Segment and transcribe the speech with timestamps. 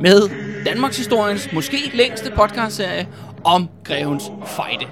[0.00, 0.30] med
[0.64, 3.08] Danmarks historiens måske længste podcastserie
[3.44, 4.86] om Grevens Fejde.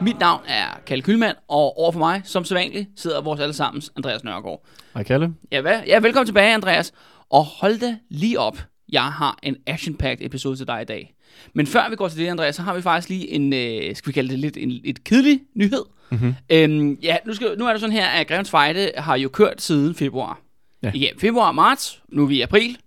[0.00, 4.66] Mit navn er Kalle Kylmand, og overfor mig, som sædvanligt, sidder vores allesammens Andreas Nørgaard.
[4.94, 5.34] Hej Kalle.
[5.52, 5.80] Ja, hvad?
[5.86, 6.92] ja, velkommen tilbage, Andreas.
[7.30, 8.58] Og hold da lige op.
[8.92, 11.14] Jeg har en action-packed episode til dig i dag.
[11.54, 14.08] Men før vi går til det, Andreas, så har vi faktisk lige en, øh, skal
[14.08, 15.82] vi kalde det lidt en et kedelig nyhed.
[16.10, 16.34] Mm-hmm.
[16.50, 19.62] Øhm, ja, nu, skal, nu er det sådan her, at Grevens Fejde har jo kørt
[19.62, 20.40] siden februar.
[20.82, 20.90] Ja.
[20.94, 22.78] Ja, februar og marts, nu er vi i april,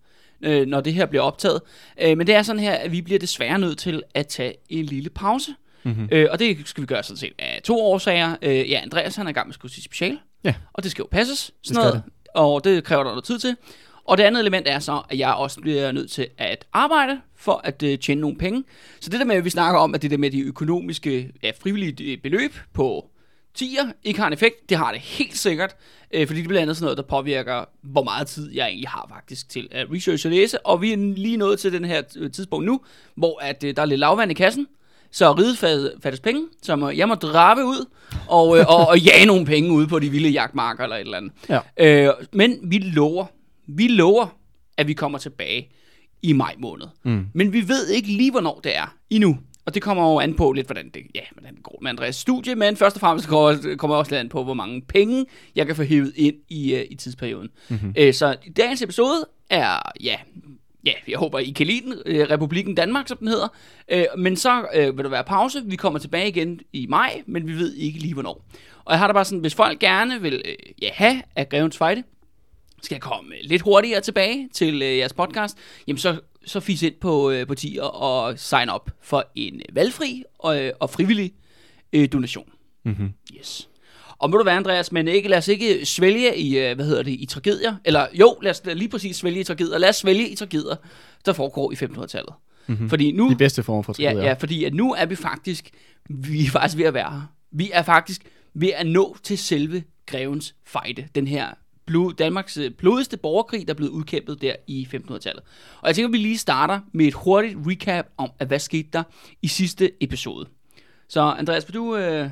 [0.41, 1.61] øh, når det her bliver optaget.
[2.01, 4.85] Øh, men det er sådan her, at vi bliver desværre nødt til at tage en
[4.85, 5.51] lille pause.
[5.83, 6.09] Mm-hmm.
[6.11, 8.35] Øh, og det skal vi gøre sådan set af to årsager.
[8.41, 10.19] Øh, ja, Andreas han er i gang med at skulle sige special.
[10.43, 10.53] Ja.
[10.73, 11.39] Og det skal jo passes.
[11.39, 12.03] Sådan skal noget, det.
[12.33, 13.55] Og det kræver der noget tid til.
[14.05, 17.61] Og det andet element er så, at jeg også bliver nødt til at arbejde for
[17.63, 18.63] at øh, tjene nogle penge.
[18.99, 21.51] Så det der med, at vi snakker om, at det der med de økonomiske, ja,
[21.59, 23.08] frivillige øh, beløb på
[23.61, 25.75] 10'er ikke har en effekt, det har det helt sikkert.
[26.13, 29.07] Øh, fordi det blandt andet sådan noget, der påvirker, hvor meget tid jeg egentlig har
[29.15, 30.65] faktisk til at researche og læse.
[30.65, 32.81] Og vi er lige nået til den her øh, tidspunkt nu,
[33.15, 34.67] hvor at, øh, der er lidt lavvand i kassen.
[35.11, 37.85] Så riget fat- fattes penge, så må, jeg må drabe ud
[38.27, 41.17] og, øh, og, og jage nogle penge ud på de vilde jagtmarker eller et eller
[41.17, 41.31] andet.
[41.49, 41.59] Ja.
[42.07, 43.25] Øh, men vi lover,
[43.67, 44.27] vi lover,
[44.77, 45.69] at vi kommer tilbage
[46.21, 46.85] i maj måned.
[47.03, 47.25] Mm.
[47.33, 49.37] Men vi ved ikke lige, hvornår det er endnu.
[49.69, 52.15] Og det kommer jo an på lidt, hvordan det, ja, hvordan det går med Andreas
[52.15, 55.25] studie, men først og fremmest kommer kommer også lidt an på, hvor mange penge,
[55.55, 57.49] jeg kan få hævet ind i, uh, i tidsperioden.
[57.69, 57.93] Mm-hmm.
[57.99, 60.15] Uh, så dagens episode er, ja,
[60.85, 63.47] ja, jeg håber, I kan lide den, uh, Republiken Danmark, som den hedder.
[63.93, 65.61] Uh, men så uh, vil der være pause.
[65.65, 68.45] Vi kommer tilbage igen i maj, men vi ved ikke lige, hvornår.
[68.85, 71.77] Og jeg har da bare sådan, hvis folk gerne vil uh, ja, have af Grevens
[71.77, 72.03] Fejde,
[72.81, 75.57] skal jeg komme lidt hurtigere tilbage til øh, jeres podcast,
[75.87, 79.75] jamen så, så fis ind på, øh, på tier og sign op for en øh,
[79.75, 81.31] valgfri og, øh, og frivillig
[81.93, 82.49] øh, donation.
[82.85, 83.09] Mm-hmm.
[83.37, 83.69] Yes.
[84.17, 87.03] Og må du være, Andreas, men ikke, lad os ikke svælge i, øh, hvad hedder
[87.03, 87.75] det, i tragedier.
[87.85, 89.77] Eller jo, lad os lige præcis svælge i tragedier.
[89.77, 90.75] Lad os svælge i tragedier,
[91.25, 92.33] der foregår i 1500-tallet.
[92.67, 92.89] Mm-hmm.
[92.89, 93.29] Fordi nu...
[93.29, 94.27] De bedste former for Ja, tragedier.
[94.27, 95.69] ja, fordi at nu er vi faktisk,
[96.09, 97.21] vi er faktisk ved at være her.
[97.51, 98.21] Vi er faktisk
[98.53, 101.07] ved at nå til selve grevens fejde.
[101.15, 101.47] Den her
[101.89, 105.43] blod, Danmarks øh, blodigste borgerkrig, der er blevet udkæmpet der i 1500-tallet.
[105.81, 108.89] Og jeg tænker, at vi lige starter med et hurtigt recap om, at hvad skete
[108.93, 109.03] der
[109.41, 110.45] i sidste episode.
[111.07, 111.95] Så Andreas, vil du...
[111.95, 112.29] Øh...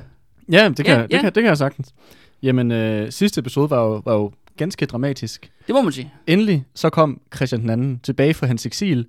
[0.52, 1.20] ja det, kan, Ja, det, ja.
[1.20, 1.94] Kan, det kan jeg sagtens.
[2.42, 5.50] Jamen, øh, sidste episode var jo, var jo ganske dramatisk.
[5.66, 6.12] Det må man sige.
[6.26, 9.06] Endelig så kom Christian II tilbage fra hans eksil,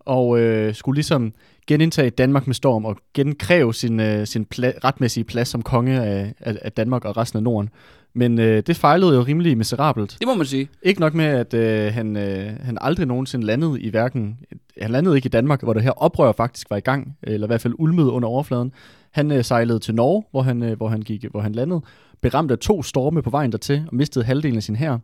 [0.00, 1.32] og øh, skulle ligesom
[1.66, 6.34] genindtage Danmark med storm og genkræve sin, øh, sin pla- retmæssige plads som konge af,
[6.40, 7.70] af, af Danmark og resten af Norden.
[8.18, 10.16] Men øh, det fejlede jo rimelig miserabelt.
[10.18, 10.68] Det må man sige.
[10.82, 14.38] Ikke nok med, at øh, han, øh, han aldrig nogensinde landede i hverken...
[14.80, 17.48] Han landede ikke i Danmark, hvor det her oprør faktisk var i gang, eller i
[17.48, 18.72] hvert fald ulmede under overfladen.
[19.10, 21.80] Han øh, sejlede til Norge, hvor han, øh, hvor, han gik, hvor han landede,
[22.22, 24.98] beramt af to storme på vejen dertil, og mistede halvdelen af sin hær.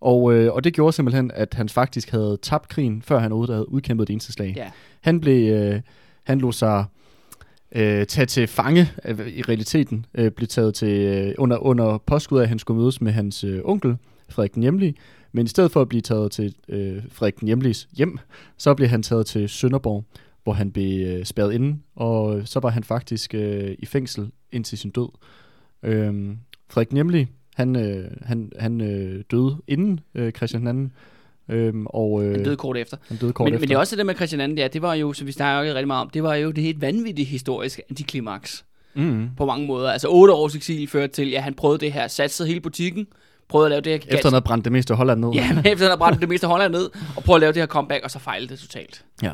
[0.00, 3.72] Og, øh, og det gjorde simpelthen, at han faktisk havde tabt krigen, før han havde
[3.72, 4.54] udkæmpet det eneste slag.
[4.56, 4.70] Ja.
[5.00, 5.80] Han, blev, øh,
[6.24, 6.84] han lå sig
[7.74, 12.38] øh, tage til fange øh, i realiteten, øh, blev taget til øh, under, under påskud
[12.38, 13.96] af, at han skulle mødes med hans øh, onkel,
[14.28, 14.94] Frederik den Hjemlige.
[15.32, 18.18] Men i stedet for at blive taget til øh, Frederik den Hjemliges hjem,
[18.56, 20.04] så blev han taget til Sønderborg,
[20.42, 24.78] hvor han blev øh, spærret inde, og så var han faktisk øh, i fængsel indtil
[24.78, 25.08] sin død.
[25.82, 26.36] Øh,
[26.70, 30.88] Frederik den Hjemlige, han, øh, han, han øh, døde inden øh, Christian II,
[31.48, 32.96] øh, og øh, Han døde kort efter.
[33.08, 33.60] han døde kort Men, efter.
[33.60, 35.74] men det er også det med Christian II, ja, det var jo, som vi snakker
[35.74, 38.64] rigtig meget om, det var jo det helt vanvittige historiske antiklimaks.
[38.94, 39.90] mm, på mange måder.
[39.90, 43.06] Altså otte års eksil førte til, ja, han prøvede det her, satsede hele butikken,
[43.48, 45.30] prøvede at lave det her efter han havde brændt det meste af Holland ned.
[45.34, 47.52] Ja, men efter han havde brændt det meste af Holland ned, og prøvede at lave
[47.52, 49.04] det her comeback, og så fejlede det totalt.
[49.22, 49.32] ja.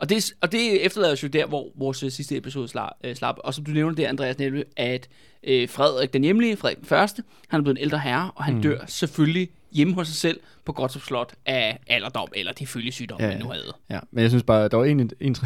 [0.00, 3.16] Og det, og det efterlader os jo der, hvor vores øh, sidste episode slap, øh,
[3.16, 3.36] slap.
[3.44, 5.08] Og som du nævnte der, Andreas, nemlig, at
[5.44, 8.54] øh, Frederik den hjemlige, Frederik den første, han er blevet en ældre herre, og han
[8.54, 8.62] mm.
[8.62, 13.30] dør selvfølgelig hjemme hos sig selv på Gottorp Slot af alderdom, eller de følgesygdomme, Ja,
[13.30, 13.38] ja, ja.
[13.38, 13.72] man nu havde.
[13.90, 15.36] Ja, men jeg synes bare, der var en, en,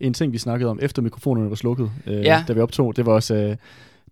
[0.00, 2.44] en ting, vi snakkede om, efter mikrofonerne var slukket, øh, Ja.
[2.48, 2.96] da vi optog.
[2.96, 3.56] Det var også, øh,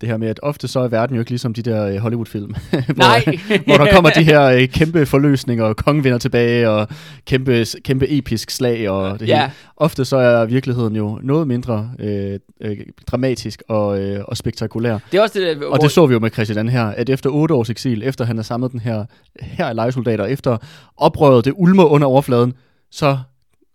[0.00, 2.54] det her med, at ofte så er verden jo ikke ligesom de der øh, Hollywood-film,
[2.70, 3.30] hvor,
[3.66, 6.88] hvor der kommer de her øh, kæmpe forløsninger, og kongen vinder tilbage, og
[7.26, 9.40] kæmpe, kæmpe episk slag, og det Ja.
[9.40, 9.52] hele.
[9.76, 12.76] Ofte så er virkeligheden jo noget mindre øh, øh,
[13.06, 14.98] dramatisk og, øh, og spektakulær.
[15.12, 17.30] Det er også det, der, Og det så vi jo med Christian her, at efter
[17.30, 19.04] otte års eksil, efter han har samlet den her
[19.40, 20.56] her af lejesoldater, efter
[20.96, 22.52] oprøret, det ulmer under overfladen,
[22.90, 23.18] så,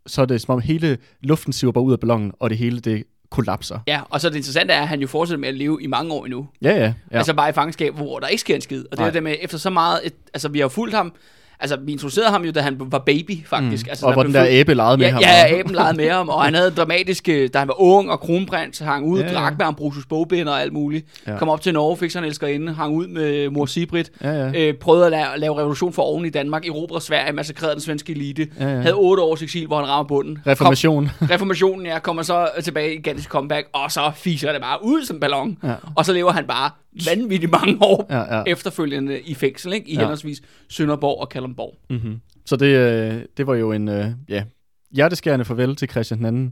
[0.08, 2.80] så er det som om hele luften siver bare ud af ballonen, og det hele
[2.80, 3.80] det kollapser.
[3.88, 6.14] Ja, og så det interessante er, at han jo fortsætter med at leve i mange
[6.14, 6.48] år endnu.
[6.62, 6.94] Ja, ja.
[7.12, 7.18] Ja.
[7.18, 8.86] Altså bare i fangenskab, hvor der ikke sker en skid.
[8.86, 9.08] Og det er Nej.
[9.08, 11.14] jo det med, efter så meget, et, altså vi har fulgt ham,
[11.60, 13.86] altså vi introducerede ham jo, da han var baby, faktisk.
[13.86, 13.90] Mm.
[13.90, 15.22] Altså, og hvor den der fulgt- æbe legede med ja, ham.
[15.22, 18.80] Ja, aben legede med ham, og han havde dramatiske, da han var ung og kronprins,
[18.80, 21.06] hang ud, Ja, ja, drak med Ambrosius bogbinder og alt muligt.
[21.28, 21.38] Ja.
[21.38, 24.52] Kom op til Norge, fik sig en elskerinde, hang ud med mor Sibrit, Ja, ja.
[24.68, 28.12] Øh, prøvede at lave, lave revolution for oven i Danmark, erobrede Sverige, massakrerede den svenske
[28.14, 28.82] elite, Ja, ja.
[28.82, 30.40] havde otte års eksil, hvor han rammer bunden.
[30.48, 31.10] Reformation.
[31.20, 35.06] Kom, reformationen, ja, kommer så tilbage i gigantisk comeback, og så fiser det bare ud
[35.06, 35.58] som ballon.
[35.64, 35.74] Ja.
[35.96, 36.70] Og så lever han bare
[37.06, 38.44] vanvittigt mange år Ja, ja.
[38.48, 39.90] efterfølgende i fængsel, ikke?
[39.90, 40.00] i Ja.
[40.00, 41.76] henholdsvis Sønderborg og Kalundborg.
[41.90, 42.20] Mm-hmm.
[42.46, 44.44] Så det, øh, det var jo en øh, ja,
[44.92, 46.52] hjerteskærende farvel til Christian II.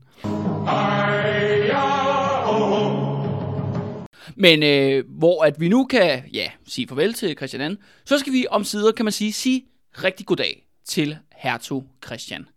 [4.36, 8.34] Men øh, hvor at vi nu kan ja, sige farvel til Christian II, så skal
[8.34, 9.66] vi om sider, kan man sige, sige
[10.04, 12.48] rigtig goddag til hertug Christian.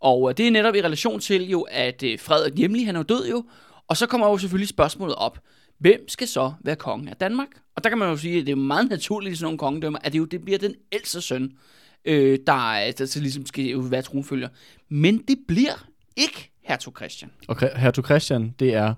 [0.00, 3.00] Og øh, det er netop i relation til jo, at øh, Frederik Hjemlig, han er
[3.00, 3.44] jo død jo,
[3.88, 5.38] og så kommer jo selvfølgelig spørgsmålet op,
[5.80, 7.48] hvem skal så være konge af Danmark?
[7.76, 9.98] Og der kan man jo sige, at det er meget naturligt i sådan nogle kongedømmer,
[10.02, 11.52] at det jo det bliver den ældste søn,
[12.04, 14.48] øh, der, der så ligesom skal jo være tronfølger.
[14.88, 15.86] Men det bliver
[16.16, 17.30] ikke hertug Christian.
[17.48, 18.94] Og hertug Christian, det er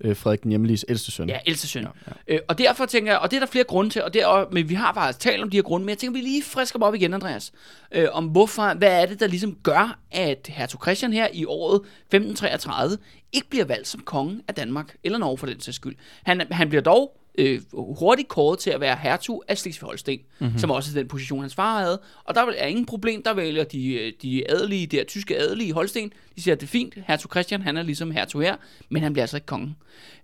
[0.00, 1.28] øh, Frederik den Hjemliges ældste søn.
[1.28, 1.82] Ja, ældste søn.
[1.82, 2.34] Ja, ja.
[2.34, 4.48] Øh, og derfor tænker jeg, og det er der flere grunde til, og det er,
[4.52, 6.78] men vi har faktisk talt om de her grunde, men jeg tænker, vi lige frisker
[6.78, 7.52] dem op igen, Andreas.
[7.92, 11.76] Øh, om hvorfor, hvad er det, der ligesom gør, at hertug Christian her i året
[11.76, 12.98] 1533
[13.32, 15.96] ikke bliver valgt som konge af Danmark, eller Norge for den sags skyld.
[16.22, 20.58] Han, han bliver dog øh, hurtigt kåret til at være hertug af Slesvig-Holsten, mm-hmm.
[20.58, 22.00] som også er den position, hans far havde.
[22.24, 25.70] Og der er ingen problem, der vælger de, øh, de adelige, der tyske adelige i
[25.70, 28.56] Holsten, de siger, at det er fint, hertug Christian, han er ligesom hertug her,
[28.88, 29.74] men han bliver altså ikke konge.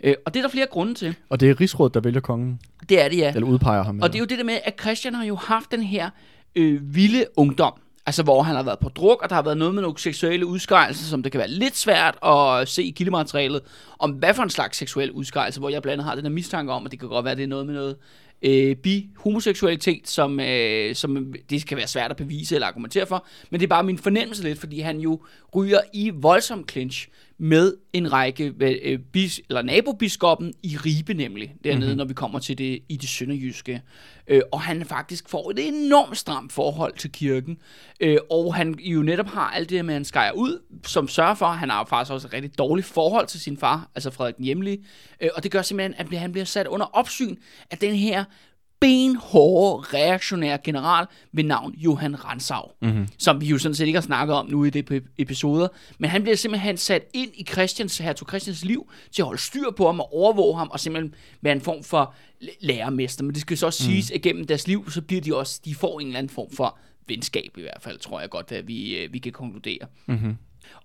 [0.05, 1.15] Øh, og det er der flere grunde til.
[1.29, 3.33] Og det er rigsrådet, der vælger kongen, Det er det, ja.
[3.35, 4.01] eller udpeger ham.
[4.01, 6.11] Og det er jo det der med, at Christian har jo haft den her
[6.57, 7.73] øh, vilde ungdom.
[8.07, 10.47] Altså, hvor han har været på druk, og der har været noget med nogle seksuelle
[10.47, 13.63] udskejelser, som det kan være lidt svært at se i kildematerialet,
[13.99, 16.73] om hvad for en slags seksuel udskejelse, hvor jeg blandt andet har den her mistanke
[16.73, 17.97] om, at det kan godt være, at det er noget med noget
[18.43, 23.61] øh, bi-homoseksualitet, som, øh, som det kan være svært at bevise eller argumentere for, men
[23.61, 25.21] det er bare min fornemmelse lidt, fordi han jo
[25.55, 31.87] ryger i voldsom clinch med en række øh, bis, eller nabobiskoppen i Ribe nemlig, dernede,
[31.87, 31.97] mm-hmm.
[31.97, 33.83] når vi kommer til det i det sønderjyske.
[34.27, 37.59] Øh, og han faktisk får et enormt stramt forhold til kirken,
[38.01, 41.35] øh, og han jo netop har alt det med, at han skærer ud, som sørger
[41.35, 44.37] for, at han har faktisk også et rigtig dårligt forhold til sin far, altså Frederik
[44.37, 44.85] den Hjemlige,
[45.21, 47.37] øh, og det gør simpelthen, at han bliver sat under opsyn
[47.71, 48.25] af den her
[48.81, 53.09] benhårde, reaktionære general ved navn Johan Ransau, mm-hmm.
[53.19, 55.69] som vi jo sådan set ikke har snakket om nu i det episoder,
[55.99, 59.71] men han bliver simpelthen sat ind i Christians, hertug Christians liv til at holde styr
[59.77, 62.15] på ham og overvåge ham og simpelthen være en form for
[62.61, 63.25] lærermester.
[63.25, 63.91] Men det skal så også mm.
[63.91, 66.51] siges, at gennem deres liv, så bliver de også, de får en eller anden form
[66.51, 66.79] for
[67.09, 69.87] venskab i hvert fald, tror jeg godt, at vi, øh, vi kan konkludere.
[70.07, 70.37] Mm-hmm.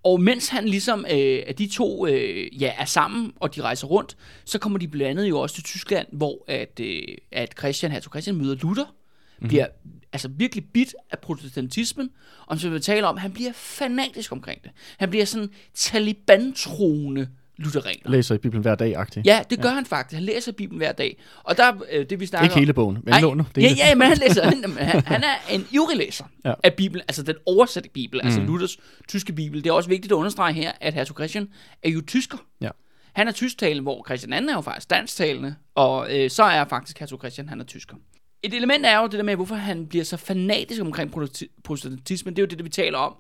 [0.03, 3.88] Og mens han ligesom, øh, at de to øh, ja, er sammen, og de rejser
[3.88, 7.91] rundt, så kommer de blandt andet jo også til Tyskland, hvor at, øh, at Christian,
[7.91, 9.47] hertug Christian møder Luther, mm-hmm.
[9.47, 9.67] bliver
[10.13, 12.09] altså virkelig bit af protestantismen,
[12.45, 14.71] og som vi vil tale om, han bliver fanatisk omkring det.
[14.97, 17.27] Han bliver sådan taliban-troende
[17.58, 18.12] lutheraner.
[18.12, 19.25] Læser i Bibelen hver dag, agtigt.
[19.25, 19.75] Ja, det gør ja.
[19.75, 20.15] han faktisk.
[20.17, 21.22] Han læser Bibelen hver dag.
[21.43, 23.43] Og der, øh, det vi snakker Ikke hele bogen, men låner.
[23.58, 24.43] ja, ja, men han læser.
[24.43, 24.63] Han,
[25.05, 26.53] han, er en ivrig læser Ja.
[26.63, 28.27] af Bibelen, altså den oversatte Bibel, mm.
[28.27, 28.77] altså Luthers
[29.08, 29.63] tyske Bibel.
[29.63, 31.48] Det er også vigtigt at understrege her, at hertug Christian
[31.84, 32.38] er jo tysker.
[32.62, 32.70] Ja.
[33.13, 37.00] Han er tysktalende, hvor Christian II er jo faktisk dansktalende, og øh, så er faktisk
[37.00, 37.96] hertug Christian, han er tysker.
[38.43, 42.36] Et element er jo det der med, hvorfor han bliver så fanatisk omkring prote- protestantismen.
[42.36, 43.15] Det er jo det, det vi taler om.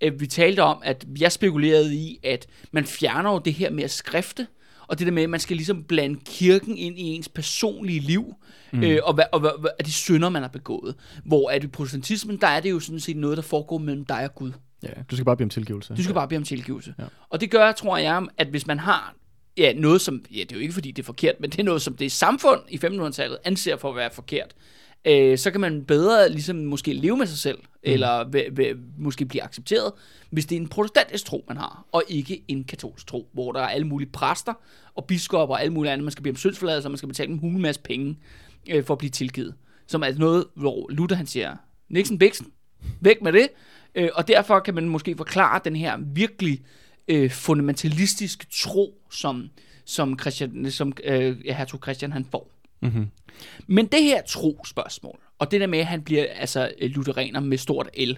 [0.00, 3.84] Øh, Vi talte om, at jeg spekulerede i, at man fjerner jo det her med
[3.84, 4.46] at skrifte,
[4.88, 8.34] og det der med, at man skal ligesom blande kirken ind i ens personlige liv,
[8.72, 8.82] mm.
[8.82, 10.94] øh, og, hvad, og hvad, af de synder, man har begået.
[11.24, 14.24] Hvor at i protestantismen, der er det jo sådan set noget, der foregår mellem dig
[14.24, 14.52] og Gud.
[14.82, 15.94] Ja, du skal bare bede om tilgivelse.
[15.94, 16.94] Du skal bare bede om tilgivelse.
[16.98, 17.04] Ja.
[17.28, 19.14] Og det gør, tror jeg, at hvis man har
[19.56, 21.64] ja, noget som, ja, det er jo ikke fordi det er forkert, men det er
[21.64, 24.54] noget som det samfund i 1500-tallet anser for at være forkert,
[25.04, 27.64] øh, så kan man bedre ligesom måske leve med sig selv, mm.
[27.82, 29.92] eller v- v- måske blive accepteret,
[30.30, 33.60] hvis det er en protestantisk tro, man har, og ikke en katolsk tro, hvor der
[33.60, 34.54] er alle mulige præster
[34.94, 37.32] og biskopper og alle mulige andre, man skal bede om syndsforladelse, og man skal betale
[37.32, 38.18] en hul masse penge
[38.70, 39.54] øh, for at blive tilgivet.
[39.86, 41.56] Som er noget, hvor Luther han siger,
[41.88, 42.46] Nixon Bixen,
[43.00, 43.48] væk med det,
[43.94, 46.60] øh, og derfor kan man måske forklare den her virkelig
[47.08, 49.50] øh, fundamentalistiske tro, som,
[49.84, 52.57] som, Christian, som øh, hertug Christian han får.
[52.80, 53.08] Mm-hmm.
[53.66, 57.58] Men det her tro-spørgsmål, og det der med, at han bliver altså øh, lutheraner med
[57.58, 58.12] stort L,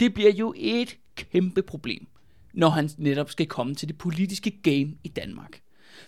[0.00, 2.06] det bliver jo et kæmpe problem,
[2.52, 5.60] når han netop skal komme til det politiske game i Danmark.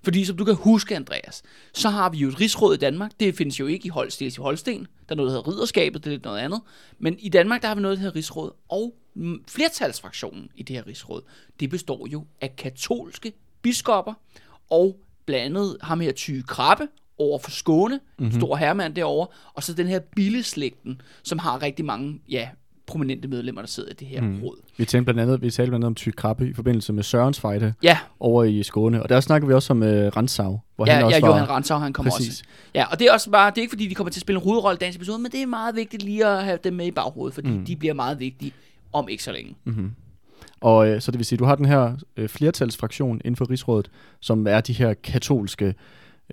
[0.02, 1.42] Fordi som du kan huske, Andreas,
[1.75, 3.10] så har vi jo et rigsråd i Danmark.
[3.20, 4.80] Det findes jo ikke i Holsten i Holsten.
[4.80, 6.60] Der er noget, der hedder ridderskabet, det er lidt noget andet.
[6.98, 8.52] Men i Danmark, der har vi noget, der hedder rigsråd.
[8.68, 8.94] Og
[9.48, 11.22] flertalsfraktionen i det her rigsråd,
[11.60, 13.32] det består jo af katolske
[13.62, 14.14] biskopper
[14.70, 18.40] og blandt andet ham her Tyge Krabbe over for Skåne, mm-hmm.
[18.40, 22.49] stor herremand derovre, og så den her billeslægten, som har rigtig mange, ja,
[22.87, 24.42] prominente medlemmer, der sidder i det her mm.
[24.42, 24.56] råd.
[24.76, 27.40] Vi talte blandt andet, vi talte blandt andet om Tyk Krabbe i forbindelse med Sørens
[27.40, 29.02] fejde Ja, over i Skåne.
[29.02, 31.28] Og der snakker vi også om uh, Ransau, hvor ja, han også ja var...
[31.28, 32.28] Johan Ransau, han kommer Præcis.
[32.28, 32.44] også.
[32.75, 34.38] Ja, og det er også bare, det er ikke fordi, de kommer til at spille
[34.38, 36.87] en hovedrolle i dagens episode, men det er meget vigtigt lige at have dem med
[36.87, 37.64] i baghovedet, fordi mm.
[37.64, 38.52] de bliver meget vigtige
[38.92, 39.56] om ikke så længe.
[39.64, 39.90] Mm-hmm.
[40.61, 43.90] Og øh, så det vil sige, du har den her øh, flertalsfraktion inden for Rigsrådet,
[44.20, 45.75] som er de her katolske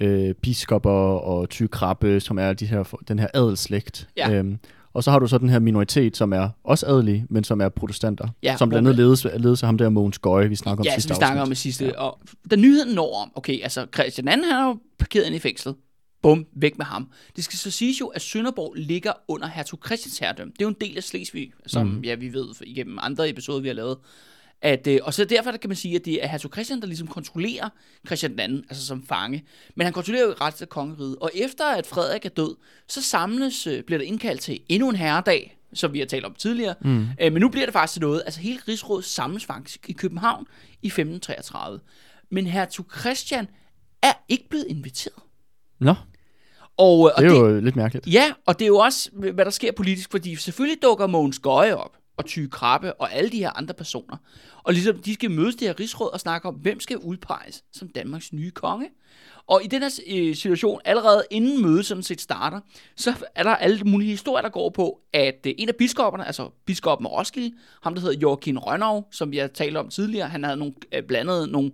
[0.02, 4.10] øh, biskopper og tykrabbe, som er de her, den her adelslægt.
[4.18, 4.32] Ja.
[4.32, 4.60] Øhm,
[4.94, 7.70] og så har du så den her minoritet, som er også adelige, men som er
[7.70, 8.28] protestanter.
[8.44, 10.94] Ja, som blandt andet ledes, ledes af ham der Mogens Gøje, vi snakker om Ja,
[10.94, 11.86] sidste vi snakker om i sidste.
[11.86, 12.02] Ja.
[12.02, 12.20] Og
[12.52, 15.76] da nyheden når om, okay, altså Christian II, han er jo parkeret ind i fængslet.
[16.22, 17.10] Bum, væk med ham.
[17.36, 20.54] Det skal så siges jo, at Sønderborg ligger under hertug Christians herredømme.
[20.54, 22.02] Det er jo en del af Slesvig, som mm.
[22.02, 23.98] ja, vi ved igennem andre episoder, vi har lavet.
[24.63, 27.08] At, øh, og så derfor kan man sige, at det er hertug Christian, der ligesom
[27.08, 27.70] kontrollerer
[28.05, 29.43] Christian II, altså som fange.
[29.75, 31.15] Men han kontrollerer jo resten af kongeriget.
[31.15, 32.55] Og efter at Frederik er død,
[32.88, 36.34] så samles, øh, bliver der indkaldt til endnu en herredag, som vi har talt om
[36.34, 36.75] tidligere.
[36.82, 37.08] Mm.
[37.22, 38.22] Øh, men nu bliver det faktisk til noget.
[38.25, 40.46] Altså hele rigsrådet samles faktisk i København
[40.82, 41.79] i 1533.
[42.32, 43.48] Men hertug Christian
[44.01, 45.24] er ikke blevet inviteret.
[45.79, 45.96] Nå,
[46.77, 48.08] Og, øh, og det er jo lidt mærkeligt.
[48.08, 51.75] Ja, og det er jo også, hvad der sker politisk, fordi selvfølgelig dukker Mogens Gøje
[51.75, 54.17] op, og Tyge Krabbe, og alle de her andre personer.
[54.63, 57.88] Og ligesom, de skal mødes det her rigsråd og snakke om, hvem skal udpeges som
[57.89, 58.89] Danmarks nye konge.
[59.48, 62.60] Og i den her øh, situation, allerede inden mødet sådan set starter,
[62.96, 66.50] så er der alle mulige historier, der går på, at øh, en af biskopperne, altså
[66.65, 70.43] biskoppen af Roskilde, ham der hedder Joachim Rønnow, som vi har talt om tidligere, han
[70.43, 71.72] havde nogle, øh, blandet nogle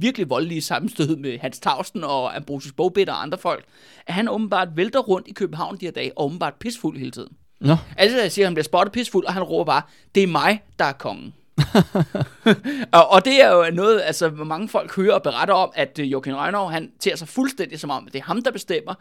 [0.00, 3.64] virkelig voldelige sammenstød med Hans Tausten og Ambrosius Bogbitter og andre folk,
[4.06, 7.36] at han åbenbart vælter rundt i København de her dage, og åbenbart pisfuld hele tiden.
[7.60, 9.82] Nå, Altså, jeg siger, at han bliver spottet pisfuld, og han råber bare,
[10.14, 11.34] det er mig, der er kongen.
[12.98, 16.12] og, og det er jo noget, altså, mange folk hører og beretter om, at uh,
[16.12, 18.94] Joachim Rønnav, han tager sig fuldstændig som om, at det er ham, der bestemmer.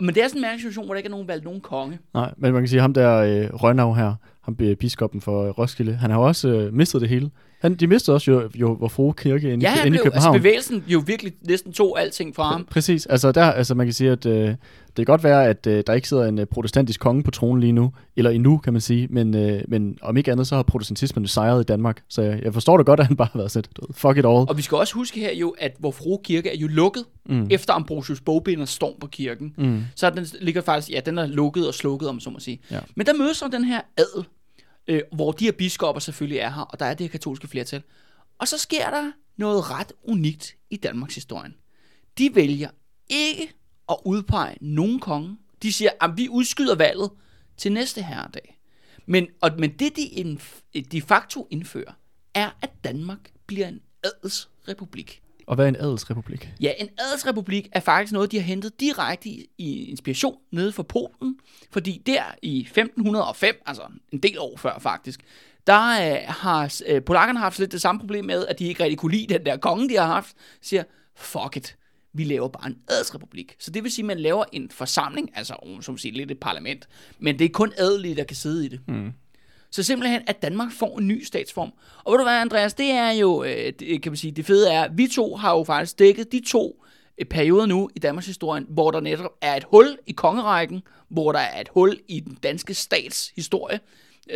[0.00, 1.98] Men det er sådan en mærkelig situation, hvor der ikke er nogen valgt nogen konge.
[2.14, 5.50] nej, men man kan sige, ham der øh, Rønnav her, ham er biskoppen for øh,
[5.50, 7.30] Roskilde, han har jo også øh, mistet det hele.
[7.60, 9.98] Han, de mistede også jo, jo vor frue kirke inde, Ja, i- han inde i
[9.98, 10.38] blev, altså København.
[10.38, 12.64] bevægelsen jo virkelig næsten tog alting fra ham.
[12.70, 13.06] Præcis.
[13.06, 14.56] Altså, der, altså man kan sige, at øh, det
[14.96, 17.72] kan godt være, at øh, der ikke sidder en øh, protestantisk konge på tronen lige
[17.72, 21.26] nu, eller endnu, kan man sige, men, øh, men om ikke andet, så har protestantismen
[21.26, 22.02] sejret i Danmark.
[22.08, 24.26] Så jeg, jeg forstår det godt, at han bare har været sådan, fuck it all.
[24.48, 27.46] Og vi skal også huske her jo, at vor frue kirke er jo lukket, mm.
[27.50, 29.54] efter Ambrosius Bogbinders storm på kirken.
[29.58, 29.80] Mm.
[29.96, 32.60] Så den ligger faktisk, ja, den er lukket og slukket, om så må sige.
[32.70, 32.78] Ja.
[32.96, 34.26] Men der mødes så den her adel,
[34.86, 37.82] øh, hvor de her biskopper selvfølgelig er her, og der er det her katolske flertal.
[38.38, 41.54] Og så sker der noget ret unikt i Danmarks historien.
[42.18, 42.70] De vælger
[43.08, 43.52] ikke
[43.88, 45.36] at udpege nogen konge.
[45.62, 47.10] De siger, at vi udskyder valget
[47.56, 48.60] til næste herredag.
[49.06, 51.92] Men, og, men det, de inf- de facto indfører,
[52.34, 55.22] er, at Danmark bliver en adelsrepublik.
[55.46, 56.52] Og hvad er en adelsrepublik?
[56.60, 60.82] Ja, en adelsrepublik er faktisk noget, de har hentet direkte i, i inspiration nede fra
[60.82, 61.38] Polen,
[61.70, 63.82] fordi der i 1505, altså
[64.12, 65.20] en del år før faktisk,
[65.66, 68.98] der øh, har øh, polakkerne haft lidt det samme problem med, at de ikke rigtig
[68.98, 70.82] kunne lide den der konge, de har haft, siger,
[71.16, 71.76] fuck it,
[72.12, 73.56] vi laver bare en adelsrepublik.
[73.58, 76.40] Så det vil sige, at man laver en forsamling, altså om som siger lidt et
[76.40, 78.80] parlament, men det er kun adelige, der kan sidde i det.
[78.88, 79.12] Mm.
[79.74, 81.72] Så simpelthen, at Danmark får en ny statsform.
[82.04, 84.72] Og ved du hvad, Andreas, det er jo, øh, det, kan man sige, det fede
[84.72, 86.84] er, at vi to har jo faktisk dækket de to
[87.18, 91.32] øh, perioder nu i Danmarks historie, hvor der netop er et hul i kongerækken, hvor
[91.32, 93.80] der er et hul i den danske stats historie.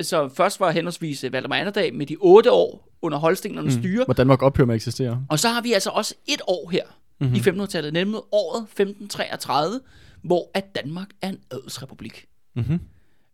[0.02, 3.82] Så først var henholdsvis øh, Valdemar Anderdag med de otte år under Holstenernes mm.
[3.82, 5.24] styre, Hvor Danmark ophører med at eksistere.
[5.30, 6.84] og så har vi altså også et år her
[7.20, 7.34] mm-hmm.
[7.34, 9.80] i 1500-tallet, nemlig året 1533,
[10.22, 12.26] hvor at Danmark er en adelsrepublik.
[12.56, 12.80] Mhm.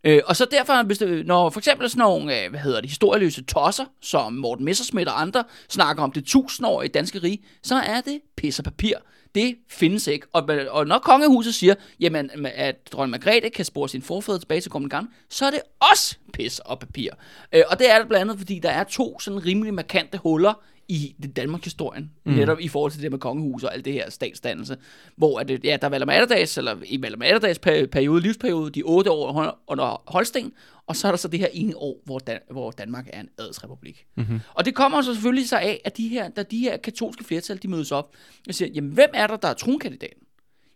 [0.05, 2.89] Øh, og så derfor, hvis det, når for eksempel sådan nogle, øh, hvad hedder det,
[2.89, 8.01] historieløse tosser, som Morten Messerschmidt og andre, snakker om det tusindårige danske rige, så er
[8.01, 8.95] det pis og papir.
[9.35, 10.27] Det findes ikke.
[10.33, 14.71] Og, og når kongehuset siger, jamen, at dronning Margrethe kan spore sin forfædre tilbage til
[14.71, 17.09] kommende gang, så er det også pis og papir.
[17.53, 20.63] Øh, og det er det blandt andet, fordi der er to sådan rimelig markante huller
[20.87, 22.31] i det Danmarks historien, mm.
[22.33, 24.77] netop i forhold til det med kongehus og alt det her statsdannelse,
[25.15, 26.13] hvor at, det- ja, der er Valdemar
[26.57, 29.27] eller i Valdemar periode, livsperiode, de otte år
[29.67, 30.53] under- Holsten,
[30.87, 33.29] og så er der så det her ene år, hvor, Dan- hvor Danmark er en
[33.37, 34.05] adelsrepublik.
[34.15, 34.39] Mm-hmm.
[34.53, 37.61] Og det kommer så selvfølgelig sig af, at de her, da de her katolske flertal,
[37.63, 38.15] de mødes op
[38.47, 40.23] og siger, jamen hvem er der, der er tronkandidaten?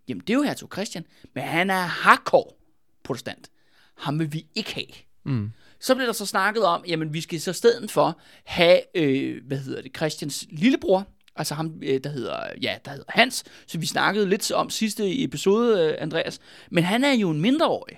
[0.07, 2.53] Jamen det er jo hertug Christian, men han er hardcore
[3.03, 3.49] protestant.
[3.97, 4.85] Ham vil vi ikke have.
[5.23, 5.51] Mm.
[5.79, 9.57] Så blev der så snakket om, jamen vi skal så stedet for have, øh, hvad
[9.57, 13.85] hedder det, Christians lillebror, altså ham, øh, der hedder, ja, der hedder Hans, så vi
[13.85, 16.39] snakkede lidt om sidste episode, øh, Andreas,
[16.71, 17.97] men han er jo en mindreårig.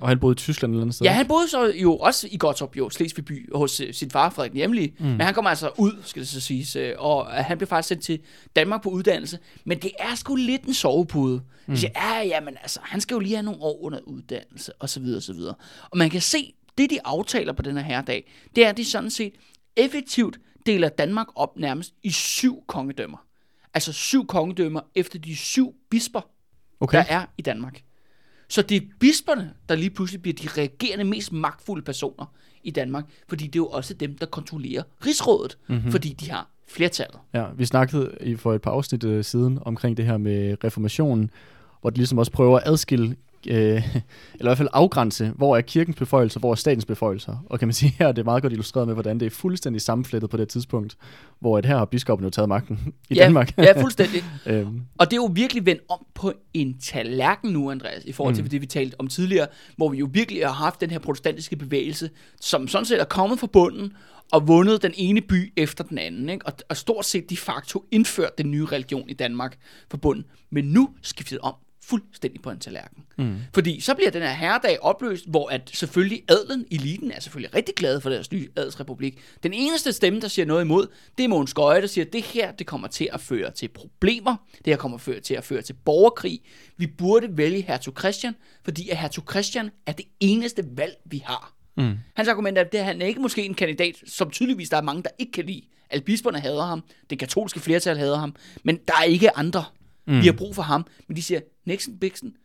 [0.00, 1.06] Og han boede i Tyskland eller andet sted.
[1.06, 4.52] Ja, han boede så jo også i Gottorp, jo, Slesvigby, hos øh, sin far, Frederik
[4.52, 4.94] den Hjemlige.
[4.98, 5.06] Mm.
[5.06, 8.20] Men han kommer altså ud, skal det så siges, og han blev faktisk sendt til
[8.56, 9.38] Danmark på uddannelse.
[9.64, 11.34] Men det er sgu lidt en sovepude.
[11.66, 11.72] Mm.
[11.72, 14.88] Jeg siger, ja, jamen altså, han skal jo lige have nogle år under uddannelse, og
[14.88, 15.54] så videre, og så videre.
[15.90, 18.84] Og man kan se, det de aftaler på den her herredag, det er, at de
[18.84, 19.34] sådan set
[19.76, 23.26] effektivt deler Danmark op nærmest i syv kongedømmer.
[23.74, 26.20] Altså syv kongedømmer efter de syv bisper,
[26.80, 26.98] Okay.
[26.98, 27.82] der er i Danmark.
[28.48, 32.26] Så det er bisperne, der lige pludselig bliver de regerende mest magtfulde personer
[32.62, 35.90] i Danmark, fordi det er jo også dem, der kontrollerer rigsrådet, mm-hmm.
[35.90, 37.18] fordi de har flertallet.
[37.34, 41.30] Ja, vi snakkede i for et par afsnit øh, siden omkring det her med reformationen,
[41.80, 43.16] hvor det ligesom også prøver at adskille,
[43.48, 43.56] øh,
[43.94, 44.02] eller
[44.34, 47.36] i hvert fald afgrænse, hvor er kirkens beføjelser, hvor er statens beføjelser.
[47.50, 49.82] Og kan man sige her, det er meget godt illustreret med, hvordan det er fuldstændig
[49.82, 50.96] sammenflettet på det tidspunkt,
[51.40, 53.58] hvor at her har biskoppen jo taget magten i ja, Danmark.
[53.58, 54.24] ja, fuldstændig.
[54.46, 58.34] øhm, Og det er jo virkelig vendt om på en tallerken nu, Andreas, i forhold
[58.34, 58.50] til mm.
[58.50, 62.10] det, vi talte om tidligere, hvor vi jo virkelig har haft den her protestantiske bevægelse,
[62.40, 63.92] som sådan set er kommet fra bunden
[64.32, 66.46] og vundet den ene by efter den anden, ikke?
[66.46, 69.58] Og, og stort set de facto indført den nye religion i Danmark
[69.90, 70.24] fra bunden.
[70.50, 71.54] Men nu skiftet om
[71.88, 73.04] fuldstændig på en tallerken.
[73.18, 73.36] Mm.
[73.54, 77.74] Fordi så bliver den her herredag opløst, hvor at selvfølgelig adlen, eliten, er selvfølgelig rigtig
[77.74, 79.18] glade for deres nye adelsrepublik.
[79.42, 80.86] Den eneste stemme, der siger noget imod,
[81.18, 83.68] det er Mogens Gøje, der siger, at det her det kommer til at føre til
[83.68, 84.36] problemer.
[84.56, 86.40] Det her kommer føre til at føre til borgerkrig.
[86.76, 91.52] Vi burde vælge hertug Christian, fordi at hertug Christian er det eneste valg, vi har.
[91.76, 91.94] Mm.
[92.14, 94.82] Hans argument er, at det han er ikke måske en kandidat, som tydeligvis der er
[94.82, 95.62] mange, der ikke kan lide.
[95.90, 99.64] Alle bisperne hader ham, det katolske flertal hader ham, men der er ikke andre.
[100.06, 100.20] Mm.
[100.20, 100.86] Vi har brug for ham.
[101.08, 102.36] Men de siger, Nixon, Bixen,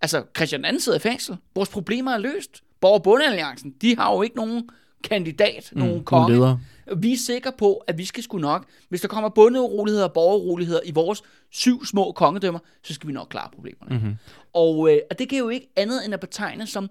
[0.00, 1.36] altså Christian II sidder i fængsel.
[1.54, 2.62] Vores problemer er løst.
[2.80, 4.68] Borg- og Bundealliancen, de har jo ikke nogen
[5.04, 6.34] kandidat, mm, nogen konge.
[6.34, 6.58] leder.
[6.96, 10.80] Vi er sikre på, at vi skal sgu nok, hvis der kommer bundeuroligheder og borgeruroligheder
[10.84, 13.96] i vores syv små kongedømmer, så skal vi nok klare problemerne.
[13.96, 14.16] Mm-hmm.
[14.52, 16.88] Og, øh, og det kan jo ikke andet end at betegne som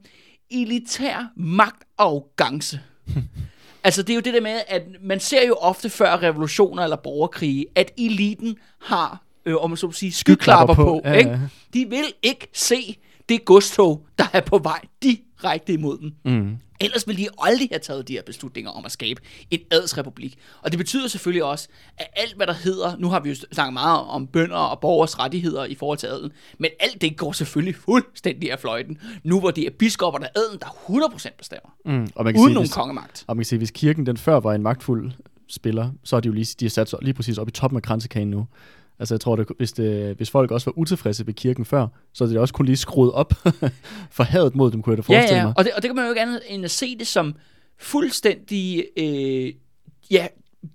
[0.52, 2.80] elitær magtarrogance.
[3.84, 6.96] altså det er jo det der med, at man ser jo ofte før revolutioner eller
[6.96, 10.84] borgerkrige, at eliten har, øh, om man så må sige, skyklapper på.
[10.84, 11.02] på.
[11.06, 11.30] Ja, ikke?
[11.30, 11.40] ja.
[11.74, 12.98] De vil ikke se
[13.30, 16.12] det godstog, der er på vej direkte imod dem.
[16.26, 16.58] Mm.
[16.84, 20.36] Ellers ville de aldrig have taget de her beslutninger om at skabe en adelsrepublik.
[20.62, 23.74] Og det betyder selvfølgelig også, at alt hvad der hedder, nu har vi jo snakket
[23.74, 27.76] meget om bønder og borgers rettigheder i forhold til adelen, men alt det går selvfølgelig
[27.76, 30.68] fuldstændig af fløjten, nu hvor det er biskopperne og adelen, der
[31.28, 31.70] 100% bestemmer.
[31.86, 33.24] mm, og man kan Uden sige, nogen hvis, kongemagt.
[33.28, 35.12] og man kan sige, hvis kirken den før var en magtfuld
[35.50, 37.84] spiller, så er de jo lige, de er sat lige præcis op i toppen af
[37.84, 38.46] kransekagen nu.
[39.02, 42.24] Altså jeg tror, det, hvis, det, hvis folk også var utilfredse ved kirken før, så
[42.24, 43.34] er det også kun lige skruet op
[44.18, 45.54] for hadet mod dem, kunne jeg da Ja, forestille ja, mig.
[45.58, 47.36] og det, og det kan man jo ikke andet end at se det som
[47.80, 49.54] fuldstændig, øh,
[50.12, 50.28] ja,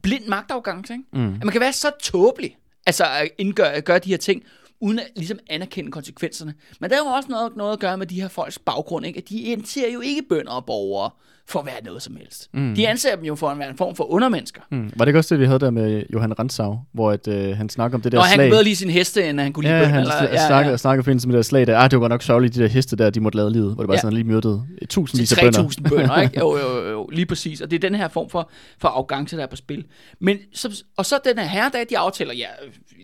[0.02, 1.02] blind magtafgang, ikke?
[1.12, 1.34] Mm.
[1.34, 4.42] At man kan være så tåbelig, altså at indgøre, at gøre de her ting,
[4.80, 6.54] uden at ligesom anerkende konsekvenserne.
[6.80, 9.18] Men der er jo også noget, noget at gøre med de her folks baggrund, ikke?
[9.18, 11.10] At de anser jo ikke bønder og borgere
[11.48, 12.48] for at være noget som helst.
[12.54, 12.74] Mm.
[12.74, 14.60] De anser dem jo for at være en form for undermennesker.
[14.70, 14.90] Mm.
[14.96, 17.68] Var det ikke også det, vi havde der med Johan Rantzau, hvor at, øh, han
[17.68, 18.44] snakker om det der han slag?
[18.46, 19.92] kunne bedre lide sin heste, end han kunne lide Ja, bønder.
[19.94, 20.76] han eller, sl- snakker, ja.
[20.76, 21.78] snakker fint med det der slag der.
[21.78, 23.74] Ah, det var godt nok sørgeligt, de der heste der, de måtte lade livet.
[23.74, 23.96] Hvor det var Ja.
[23.96, 24.00] ja.
[24.00, 25.68] sådan, han lige myrdede tusindvis af bønder.
[25.68, 26.38] 3.000 bønder, ikke?
[26.38, 27.60] Jo, jo, jo, lige præcis.
[27.60, 29.86] Og det er den her form for, for arrogance, der er på spil.
[30.18, 32.48] Men så, og så den her herredag, de aftaler, ja,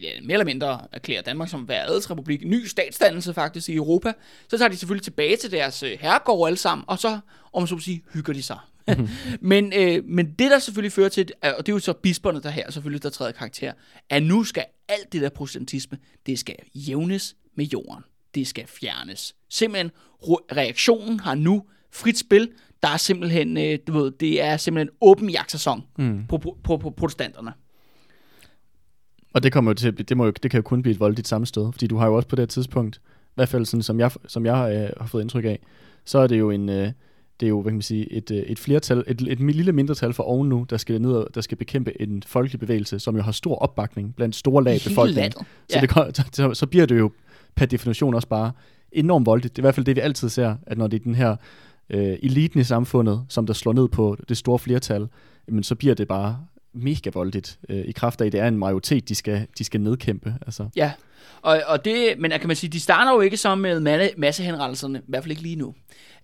[0.02, 4.12] ja, mere eller mindre erklærer Danmark som være adelsrepublik, ny statsdannelse faktisk i Europa.
[4.48, 7.20] Så tager de selvfølgelig tilbage til deres øh, herregård alle sammen, og så,
[7.52, 8.58] om man så må sige, hygger de sig.
[9.40, 12.50] men, øh, men det, der selvfølgelig fører til, og det er jo så bisperne, der
[12.50, 13.72] her selvfølgelig, der træder karakter,
[14.10, 18.04] at nu skal alt det der protestantisme, det skal jævnes med jorden.
[18.34, 19.34] Det skal fjernes.
[19.48, 19.90] Simpelthen,
[20.56, 22.50] reaktionen har nu frit spil.
[22.82, 26.26] Der er simpelthen, øh, du ved, det er simpelthen åben jagtsæson mm.
[26.28, 27.52] på, på, på, på protestanterne.
[29.34, 31.28] Og det, kommer jo til, det, må jo, det kan jo kun blive et voldeligt
[31.28, 34.10] sammenstød, fordi du har jo også på det tidspunkt, i hvert fald sådan, som jeg,
[34.26, 35.58] som jeg øh, har fået indtryk af,
[36.04, 36.92] så er det jo en, øh,
[37.40, 40.12] det er jo, hvad kan man sige, et, øh, et flertal, et, et lille mindretal
[40.12, 43.22] for oven nu, der skal ned og, der skal bekæmpe en folkelig bevægelse, som jo
[43.22, 45.32] har stor opbakning blandt store lag af befolkningen.
[45.32, 45.80] Så, Ja.
[46.06, 47.12] det, så, så bliver det jo
[47.54, 48.52] per definition også bare
[48.92, 49.56] enormt voldeligt.
[49.56, 51.36] Det er i hvert fald det, vi altid ser, at når det er den her
[51.92, 55.08] øh, eliten i samfundet, som der slår ned på det store flertal,
[55.48, 56.38] men så bliver det bare
[56.72, 59.80] mega voldeligt, øh, i kraft af, at det er en majoritet, de skal, de skal
[59.80, 60.34] nedkæmpe.
[60.46, 60.68] Altså.
[60.76, 60.92] Ja,
[61.42, 64.98] og, og det, men kan man sige, de starter jo ikke så med masse, massehenrettelserne,
[64.98, 65.74] i hvert fald ikke lige nu.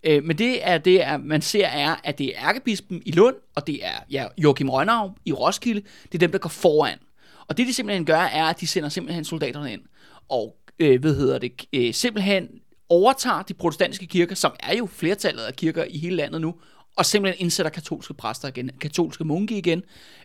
[0.05, 3.35] Øh, men det er det, er, man ser er, at det er ærkebispen i Lund,
[3.55, 6.99] og det er ja, Joachim Rønnav i Roskilde, det er dem, der går foran.
[7.47, 9.81] Og det, de simpelthen gør, er, at de sender simpelthen soldaterne ind,
[10.29, 12.49] og øh, hvad hedder det, øh, simpelthen
[12.89, 16.55] overtager de protestantiske kirker, som er jo flertallet af kirker i hele landet nu,
[16.99, 19.83] og simpelthen indsætter katolske præster igen, katolske munke igen.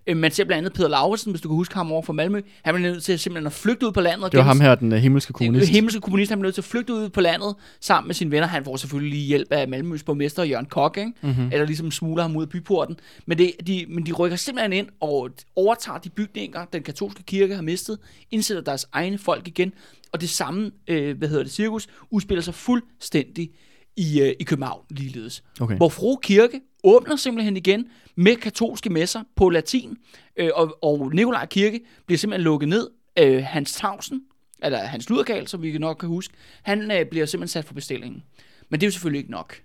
[0.07, 2.41] Øh, man ser blandt andet Peter Lauritsen, hvis du kan huske ham over fra Malmø,
[2.63, 4.31] han blev nødt til simpelthen at flygte ud på landet.
[4.31, 5.65] Det var ham her, den uh, himmelske kommunist.
[5.65, 8.31] Den himmelske kommunist, han blev nødt til at flygte ud på landet sammen med sine
[8.31, 8.47] venner.
[8.47, 11.11] Han får selvfølgelig lige hjælp af Malmøs borgmester Jørgen Kok, ikke?
[11.21, 11.49] Mm-hmm.
[11.51, 12.99] eller ligesom smuler ham ud af byporten.
[13.25, 17.55] Men, det, de, men de rykker simpelthen ind og overtager de bygninger, den katolske kirke
[17.55, 17.97] har mistet,
[18.31, 19.73] indsætter deres egne folk igen,
[20.11, 23.49] og det samme, øh, hvad hedder det, cirkus, udspiller sig fuldstændig
[23.97, 25.43] i, øh, i København ligeledes.
[25.61, 25.77] Okay.
[25.77, 29.97] Hvor Fro Kirke åbner simpelthen igen med katolske messer på latin,
[30.37, 32.89] øh, og, og Nikolaj Kirke bliver simpelthen lukket ned.
[33.19, 34.21] Øh, Hans Tavsen,
[34.63, 38.23] eller Hans Luderkal, som vi nok kan huske, han øh, bliver simpelthen sat for bestillingen.
[38.69, 39.61] Men det er jo selvfølgelig ikke nok.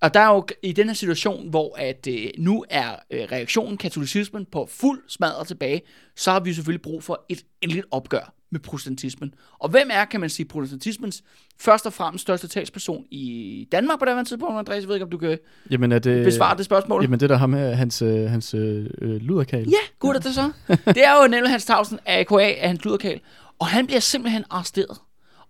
[0.00, 3.76] Og der er jo i den her situation, hvor at øh, nu er øh, reaktionen
[3.76, 5.82] katolicismen på fuld smadret tilbage,
[6.16, 9.34] så har vi selvfølgelig brug for et endeligt opgør med protestantismen.
[9.58, 11.22] Og hvem er, kan man sige, protestantismens
[11.58, 14.80] først og fremmest største talsperson i Danmark på det her tidspunkt, Andreas?
[14.80, 15.38] Jeg ved ikke, om du kan
[15.70, 17.02] Jamen, er det, besvare det spørgsmål.
[17.02, 19.68] Jamen, det der ham her, hans, øh, hans øh, luderkal.
[19.68, 20.52] Ja, godt er det så.
[20.68, 23.20] Det er jo nemlig Hans Tavsen AKA af hans luderkal.
[23.58, 24.98] Og han bliver simpelthen arresteret.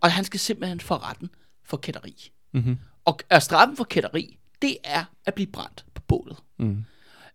[0.00, 1.30] Og han skal simpelthen for retten
[1.64, 2.30] for kætteri.
[2.54, 2.78] Mm-hmm.
[3.04, 6.36] Og straffen for kætteri, det er at blive brændt på bålet.
[6.58, 6.84] Mm.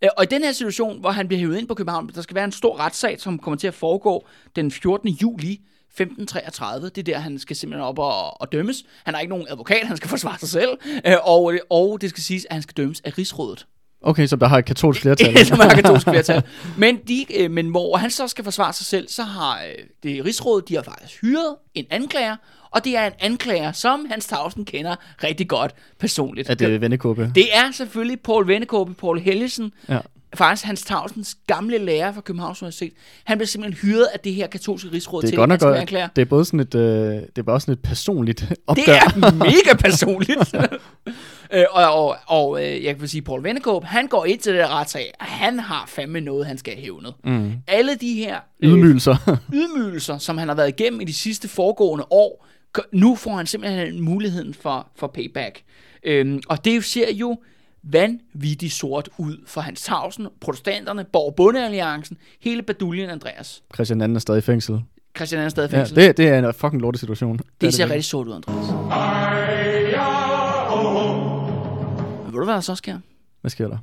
[0.03, 2.35] Øh, Og i den her situation, hvor han bliver hævet ind på København, der skal
[2.35, 5.09] være en stor retssag, som kommer til at foregå den 14.
[5.09, 6.89] juli 1533.
[6.89, 8.83] Det er der, han skal simpelthen op og, og dømmes.
[9.03, 10.69] Han har ikke nogen advokat, han skal forsvare sig selv.
[11.05, 13.65] Øh, Og, og det skal siges, at han skal dømmes af rigsrådet.
[14.01, 15.45] Okay, så der har et katolsk flertal.
[15.45, 16.43] som er katolsk flertal.
[16.77, 19.61] Men, de, øh, men hvor han så skal forsvare sig selv, så har
[20.03, 22.35] det rigsrådet, de har faktisk hyret en anklager,
[22.71, 26.49] og det er en anklager, som Hans Tausen kender rigtig godt personligt.
[26.49, 27.31] er det vennekåbe?
[27.35, 29.99] det er selvfølgelig Paul Vennekåbe, Paul Helgesen, Ja.
[30.35, 32.93] faktisk Hans Tausens gamle lærer fra Københavns Universitet.
[33.23, 35.77] Han blev simpelthen hyret af det her katolske rigsråd Det er til, godt at godt.
[35.77, 36.09] anklage.
[36.15, 38.83] Det er både sådan et, øh, det er bare sådan et personligt opgør.
[38.83, 40.53] Det er mega personligt.
[41.53, 44.59] øh, og og, og øh, jeg kan sige, Paul Vennekåb, han går ind til det
[44.59, 47.13] der retssag, og han har fandme noget, han skal have hævnet.
[47.23, 47.51] Mm.
[47.67, 49.37] Alle de her øh, Ydmygelser.
[49.53, 52.45] ydmygelser, som han har været igennem i de sidste foregående år,
[52.91, 55.61] nu får han simpelthen muligheden for, for payback.
[56.03, 57.37] Øhm, og det ser jo
[57.83, 63.63] vanvittigt sort ud for Hans Tausen, protestanterne, Borg Bundealliancen, hele baduljen Andreas.
[63.75, 64.81] Christian anden er stadig i fængsel.
[65.17, 65.95] Christian er stadig i Ja, fængsel.
[65.95, 67.37] det, det er en fucking lortet situation.
[67.37, 67.95] det, er det ser virkelig.
[67.95, 68.69] rigtig sort ud, Andreas.
[68.91, 72.99] Ej, ja, oh, ved du, hvad der så sker?
[73.41, 73.77] Hvad sker der?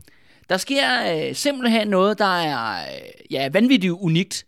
[0.49, 0.89] Der sker
[1.29, 4.47] øh, simpelthen noget, der er øh, ja, vanvittigt unikt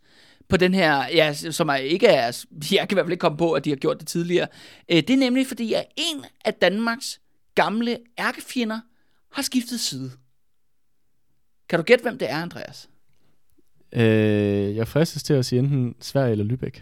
[0.49, 3.37] på den her, ja, som er ikke er, jeg kan i hvert fald ikke komme
[3.37, 4.47] på, at de har gjort det tidligere.
[4.91, 7.21] Øh, det er nemlig fordi, at en af Danmarks
[7.55, 8.79] gamle ærkefjender
[9.31, 10.11] har skiftet side.
[11.69, 12.89] Kan du gætte, hvem det er, Andreas?
[13.93, 16.81] Øh, jeg fristes til at sige enten Sverige eller Lübeck.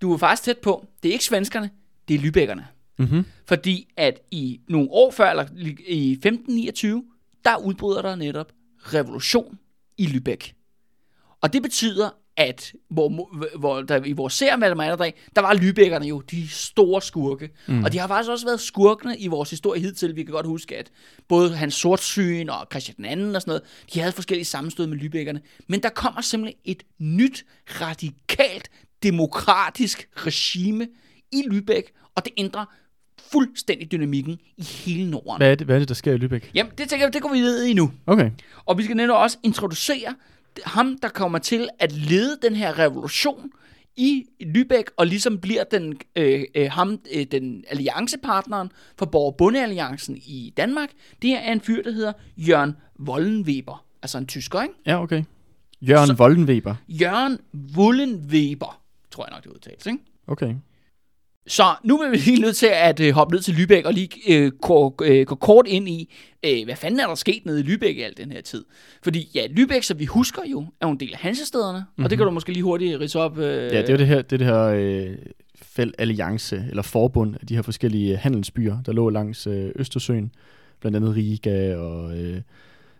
[0.00, 0.86] Du er faktisk tæt på.
[1.02, 1.70] Det er ikke svenskerne,
[2.08, 2.66] det er lybækkerne.
[2.98, 3.24] Mm-hmm.
[3.46, 5.46] Fordi at i nogle år før, eller
[5.86, 7.04] i 1529,
[7.44, 9.58] der udbryder der netop revolution
[9.98, 10.52] i Lübeck.
[11.40, 15.54] Og det betyder, at hvor, hvor der, i vores serie mellem andre dag, der var
[15.54, 17.50] Lübeckerne jo de store skurke.
[17.66, 17.84] Mm.
[17.84, 20.16] Og de har faktisk også været skurkene i vores historie hidtil.
[20.16, 20.90] Vi kan godt huske, at
[21.28, 23.62] både hans sortsyn og Christian den anden og sådan noget,
[23.94, 25.64] de havde forskellige sammenstød med Lübeckerne.
[25.66, 27.44] Men der kommer simpelthen et nyt,
[27.80, 28.70] radikalt,
[29.02, 30.88] demokratisk regime
[31.32, 32.64] i Lübeck, og det ændrer
[33.32, 35.36] fuldstændig dynamikken i hele Norden.
[35.36, 36.50] Hvad er, det, hvad er det, der sker i Lübeck?
[36.54, 37.92] Jamen, det tænker jeg, det går vi ned i nu.
[38.06, 38.30] Okay.
[38.64, 40.14] Og vi skal netop også introducere
[40.64, 43.50] ham, der kommer til at lede den her revolution
[43.96, 50.16] i Lübeck, og ligesom bliver den, øh, øh, ham, øh, den alliancepartneren for Borg Bundealliancen
[50.16, 50.88] i Danmark.
[51.22, 53.84] Det her er en fyr, der hedder Jørgen Wollenweber.
[54.02, 54.74] Altså en tysker, ikke?
[54.86, 55.24] Ja, okay.
[55.82, 56.74] Jørgen Så- Voldenweber.
[56.88, 57.38] Jørgen
[57.76, 59.98] Wollenweber, tror jeg nok, det udtales, ikke?
[60.26, 60.54] Okay.
[61.46, 64.08] Så nu er vi lige nødt til at øh, hoppe ned til Lübeck og lige
[64.28, 67.62] øh, gå, øh, gå kort ind i, øh, hvad fanden er der sket nede i
[67.62, 68.64] Lübeck i al den her tid.
[69.02, 72.04] Fordi ja, Lübeck, som vi husker jo, er jo en del af Hansestederne, mm-hmm.
[72.04, 73.38] og det kan du måske lige hurtigt ridse op.
[73.38, 75.10] Øh, Ja, det er det her, det, det her øh,
[75.62, 80.32] fæld alliance, eller forbund af de her forskellige handelsbyer, der lå langs øh, Østersøen.
[80.80, 82.40] Blandt andet Riga og, øh,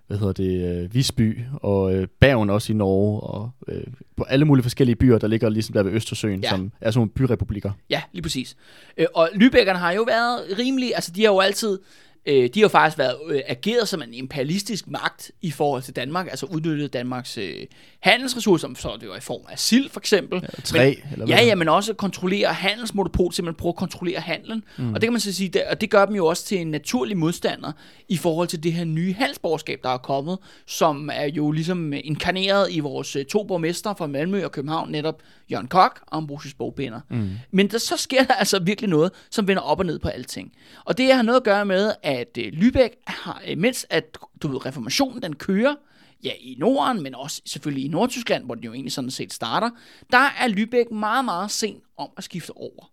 [0.07, 3.21] hvad hedder det, øh, Visby og øh, Bergen også i Norge.
[3.21, 3.83] Og øh,
[4.17, 6.49] på alle mulige forskellige byer, der ligger ligesom der ved Østersøen, Ja.
[6.51, 7.71] som er sådan nogle byrepublikker.
[7.91, 8.57] Ja, lige præcis.
[8.97, 11.79] Øh, og Lübeckerne har jo været rimelig, altså de har jo altid
[12.27, 16.27] Øh, de har faktisk været øh, ageret som en imperialistisk magt i forhold til Danmark,
[16.27, 17.67] altså udnyttet Danmarks øh,
[18.01, 20.41] handelsressourcer, så det var i form af sild for eksempel.
[20.43, 24.21] Ja, træ, men, eller hvad ja, ja, men også kontrollere handelsmonopol, simpelthen prøve at kontrollere
[24.21, 24.65] handelen.
[24.79, 24.89] Mm.
[24.89, 26.71] Og det kan man så sige, det, og det gør dem jo også til en
[26.71, 27.73] naturlig modstander
[28.09, 32.67] i forhold til det her nye handelsborgerskab, der er kommet, som er jo ligesom inkarneret
[32.71, 37.01] i vores øh, to borgmestre fra Malmø og København, netop Jørgen Kok og Ambrosius Bogbinder.
[37.11, 37.31] Mm.
[37.51, 40.53] Men der, så sker der altså virkelig noget, som vender op og ned på alting.
[40.85, 44.49] Og det har noget at gøre med, at øh, Lübeck har, øh, mens at du
[44.49, 45.75] ved, reformationen den kører,
[46.25, 49.71] ja, i Norden, men også selvfølgelig i Nordtyskland, hvor den jo egentlig sådan set starter,
[50.13, 52.93] der er Lübeck meget, meget sent om at skifte over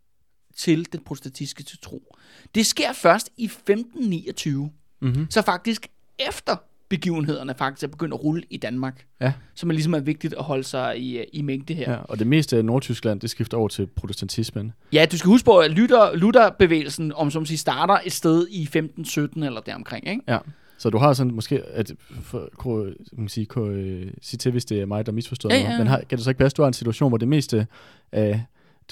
[0.55, 2.15] til den protestantiske tro.
[2.55, 5.27] Det sker først i 1529, mm-hmm.
[5.29, 5.87] så faktisk
[6.19, 6.55] efter
[6.89, 9.05] begivenhederne faktisk er begyndt at rulle i Danmark.
[9.21, 9.33] Ja.
[9.55, 11.91] Så man ligesom er vigtigt at holde sig i, i mængde her.
[11.91, 14.73] Ja, og det meste af Nordtyskland, det skifter over til protestantismen.
[14.93, 18.61] Ja, du skal huske på, at Luther, Luther-bevægelsen, om som siger, starter et sted i
[18.61, 20.23] 1517 eller deromkring, ikke?
[20.27, 20.37] Ja.
[20.77, 24.51] Så du har sådan måske, at for, kunne, man kan sige, kunne, øh, sige til,
[24.51, 25.77] hvis det er mig, der misforstår Ja, ja.
[25.77, 27.67] Men har, kan det så ikke passe, at du har en situation, hvor det meste
[28.11, 28.43] af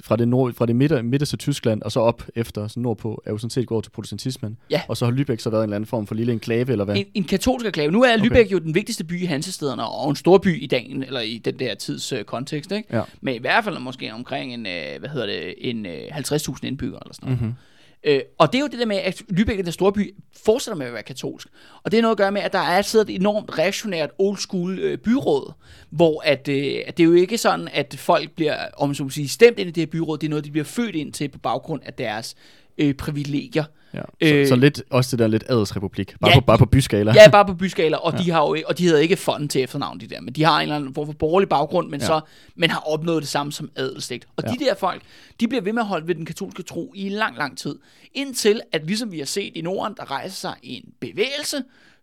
[0.03, 3.31] fra det, nord, fra det midter, midterste Tyskland og så op efter sådan nordpå, er
[3.31, 4.57] jo sådan set gået til protestantismen.
[4.71, 4.81] Ja.
[4.88, 6.95] Og så har Lübeck så været en eller anden form for lille enklave, eller hvad?
[6.95, 7.91] En, en katolsk enklave.
[7.91, 8.51] Nu er Lübeck Okay.
[8.51, 11.60] jo den vigtigste by i Hansestederne, og en stor by i dagen, eller i den
[11.60, 12.95] der tids øh, kontekst, ikke?
[12.95, 13.01] Ja.
[13.21, 16.99] Men i hvert fald måske omkring en, øh, hvad hedder det, en øh, 50.000 indbyggere
[17.05, 17.41] eller sådan noget.
[17.41, 17.55] Mm-hmm.
[18.08, 20.15] Øh, og det er jo det der med, at Lübeck, den store by,
[20.46, 21.48] fortsætter med at være katolsk.
[21.84, 24.38] Og det er noget at gøre med, at der er siddet et enormt reaktionært old
[24.38, 25.54] school øh, byråd,
[25.89, 29.10] hvor at, øh, at det er jo ikke sådan, at folk bliver, om man så
[29.10, 30.17] sige, stemt ind i det her byråd.
[30.17, 32.36] Det er noget, de bliver født ind til på baggrund af deres
[32.78, 33.63] øh, privilegier.
[33.94, 34.02] Ja.
[34.22, 36.16] Så, Øh, så lidt, også det der lidt adelsrepublik.
[36.22, 36.40] Bare, Ja.
[36.40, 37.13] på, bare på byskala.
[37.16, 38.18] Ja, bare på byskala, og, ja.
[38.24, 40.56] de har jo, og de hedder ikke fond til efternavn, de der, men de har
[40.58, 42.06] en eller anden form for borgerlig baggrund, men, ja.
[42.06, 42.22] så,
[42.56, 44.28] men har opnået det samme som adelslægt.
[44.38, 44.52] Og ja.
[44.52, 45.02] de der folk,
[45.40, 47.76] de bliver ved med at holde ved den katolske tro i lang, lang tid,
[48.13, 51.58] indtil at ligesom vi har set i Norden, der rejser sig en bevægelse,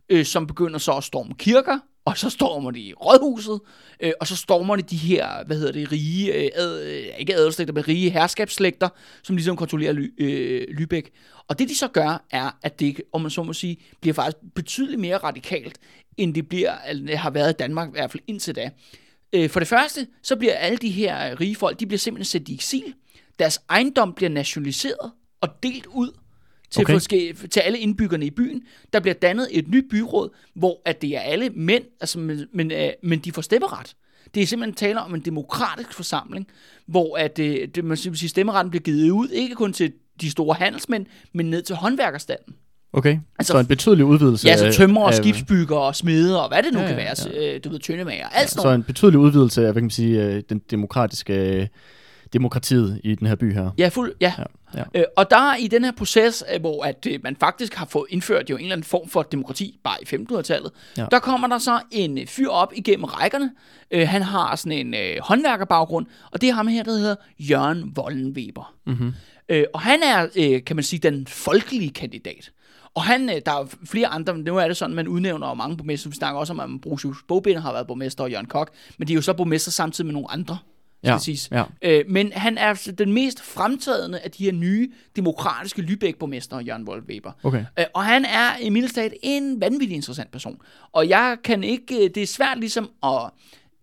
[0.09, 3.61] øh, som begynder så at storme kirker, og så stormer de rådhuset,
[4.01, 7.35] øh, og så stormer de de her, hvad hedder det, rige, øh, ad, øh, ikke
[7.35, 8.89] adelslægter, men rige herskabsslægter,
[9.23, 11.11] som ligesom kontrollerer Ly, øh, Lübeck.
[11.49, 14.37] Og det de så gør, er, at det, om man så må sige, bliver faktisk
[14.55, 15.79] betydeligt mere radikalt,
[16.17, 18.71] end det bliver, eller har været i Danmark, i hvert fald indtil da.
[19.33, 22.49] Øh, For det første, så bliver alle de her rige folk, de bliver simpelthen sendt
[22.49, 22.95] i eksil.
[23.39, 26.11] Deres ejendom bliver nationaliseret og delt ud
[26.75, 26.95] til, Okay.
[26.95, 27.49] okay.
[27.51, 28.63] til alle indbyggerne i byen.
[28.93, 32.71] Der bliver dannet et nyt byråd, hvor at det er alle mænd, altså, men, men,
[32.73, 33.95] øh, men de får stemmeret.
[34.35, 36.47] Det er simpelthen tale om en demokratisk forsamling,
[36.87, 40.55] hvor at, øh, det, man siger, stemmeretten bliver givet ud, ikke kun til de store
[40.55, 42.55] handelsmænd, men ned til håndværkerstanden.
[42.93, 46.43] Okay, Altså- altså, så en betydelig udvidelse Ja, så af- tømrer og skibsbygger og smede
[46.43, 48.51] og hvad det nu Ja, ja, kan ja, være, så, øh, du ved, tøndemager, alt
[48.51, 51.69] sådan Så en betydelig udvidelse af, hvad kan man sige, den demokratiske
[52.35, 53.71] demokratiet i den her by her.
[53.79, 54.33] Ja, fuld, ja.
[54.39, 54.45] Ja,
[54.95, 55.01] ja.
[55.01, 57.87] Øh, og der er i den her proces, øh, hvor at, øh, man faktisk har
[57.87, 61.07] fået indført jo en eller anden form for demokrati, bare i 1500-tallet, Ja.
[61.11, 63.51] der kommer der så en øh, fyr op igennem rækkerne.
[63.91, 67.93] Øh, han har sådan en øh, håndværkerbaggrund, og det er ham her, der hedder Jørgen
[67.97, 68.75] Vollenweber.
[68.87, 69.13] Mm-hmm.
[69.49, 72.51] Øh, og han er, øh, kan man sige, den folkelige kandidat.
[72.95, 76.11] Og han, der er flere andre, nu er det sådan, man udnævner jo mange borgmester.
[76.11, 79.13] Vi snakker også om, at Ambrosius Bogbinder har været borgmester, og Jørgen Kok, men de
[79.13, 80.59] er jo så borgmester samtidig med nogle andre.
[81.05, 81.49] Ja, siges.
[81.53, 81.65] ja.
[81.83, 86.89] Øh, men han er altså den mest fremtrædende af de her nye demokratiske Lübeck-borgmestre, Jørgen
[86.89, 87.33] Wolf Weber.
[87.43, 87.65] Okay.
[87.79, 90.61] Øh, og han er i Middelstad en vanvittig interessant person.
[90.93, 93.31] Og jeg kan ikke, øh, det er svært ligesom at,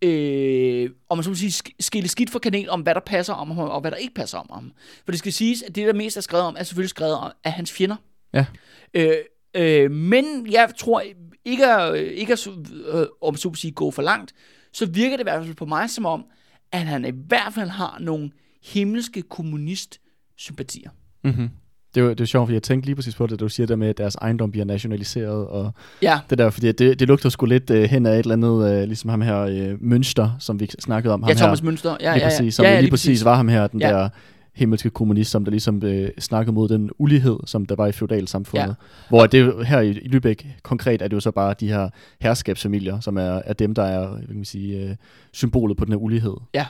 [0.09, 3.51] øh, om man så sige, sk- skille skidt for kanel om, hvad der passer om
[3.51, 4.71] ham, og hvad der ikke passer om ham.
[5.05, 7.31] For det skal siges, at det, der mest er skrevet om, er selvfølgelig skrevet om
[7.43, 7.95] af hans fjender.
[8.33, 8.45] Ja.
[8.93, 9.13] Øh,
[9.55, 11.03] øh, men jeg tror
[11.45, 12.47] ikke, at, ikke at
[12.93, 14.33] øh, om så at sige, gå for langt,
[14.73, 16.25] så virker det i hvert fald på mig som om,
[16.71, 18.31] at han i hvert fald har nogle
[18.63, 20.89] himmelske kommunist-sympatier.
[21.23, 21.49] Mm-hmm.
[21.95, 23.45] Det er, jo, det er jo sjovt, fordi jeg tænkte lige præcis på det, da
[23.45, 26.99] du siger der med, at deres ejendom bliver nationaliseret, og Ja, det der, fordi det,
[26.99, 29.83] det lugter sgu lidt uh, hen af et eller andet, uh, ligesom ham her uh,
[29.83, 31.23] Mønster, som vi snakkede om.
[31.23, 31.89] Ham ja Thomas her, Mønster.
[31.89, 32.25] Ja, lige ja, ja.
[32.25, 33.89] præcis, som ja, ja, ja, lige præcis var ham her, den Ja.
[33.89, 34.09] der
[34.55, 38.67] himmelske kommunist, som der ligesom øh, snakkede mod den ulighed, som der var i feudalsamfundet.
[38.67, 38.73] Ja.
[39.09, 41.89] Hvor det her i, i Lübeck konkret er det jo så bare de her
[42.21, 44.95] herskabsfamilier, som er, er dem, der er hvad kan man sige, øh,
[45.33, 46.33] symbolet på den her ulighed.
[46.53, 46.65] Ja.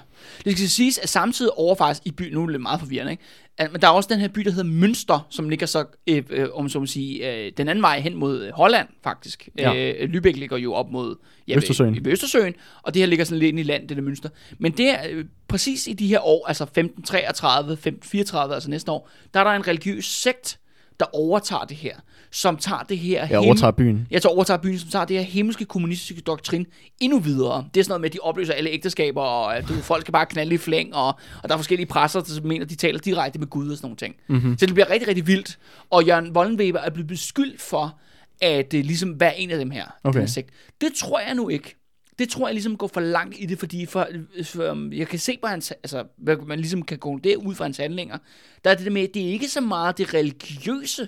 [0.46, 3.12] Det skal siges, at samtidig over faktisk i byen, nu er det lidt meget forvirrende,
[3.12, 3.24] ikke?
[3.60, 6.48] Men der er også den her by, der hedder Münster, som ligger så, øh, øh,
[6.54, 9.50] om så må sige, øh, den anden vej hen mod øh, Holland, faktisk.
[9.58, 9.76] Ja.
[9.76, 11.16] Øh, Lübeck ligger jo op mod
[11.48, 11.96] ja, Østersøen.
[11.96, 14.30] I, i Østersøen, og det her ligger sådan lidt i land, det der Münster.
[14.60, 19.10] Men det er øh, præcis i de her år, altså 1533, 1534, altså næste år,
[19.34, 20.60] der er der en religiøs sekt,
[21.00, 21.96] der overtager det her,
[22.32, 23.28] som tager det her...
[23.28, 24.08] Jeg overtager byen.
[24.12, 26.66] Jeg tager overtager byen, som tager det her himmelske kommunistiske doktrin
[27.00, 27.66] endnu videre.
[27.74, 30.12] Det er sådan noget med, at de opløser alle ægteskaber, og at du, folk skal
[30.12, 31.08] bare knalde i flæng, og,
[31.44, 33.86] og der er forskellige presser, der mener, at de taler direkte med Gud og sådan
[33.86, 34.16] nogle ting.
[34.28, 34.58] Mm-hmm.
[34.58, 35.60] Så det bliver rigtig, rigtig vildt.
[35.90, 38.00] Og Jørgen Wollenweber er blevet beskyldt for
[38.42, 39.86] at øh, ligesom være en af dem her.
[40.04, 40.14] Okay.
[40.14, 40.50] Den her sekt.
[40.82, 41.81] Det tror jeg nu ikke.
[42.22, 44.08] Det tror jeg ligesom går for langt i det, fordi for,
[44.44, 47.56] for, um, jeg kan se på hans, altså, hvad man ligesom kan gå det ud
[47.56, 48.18] fra hans handlinger,
[48.64, 51.08] der er det der med, at det er ikke så meget det religiøse,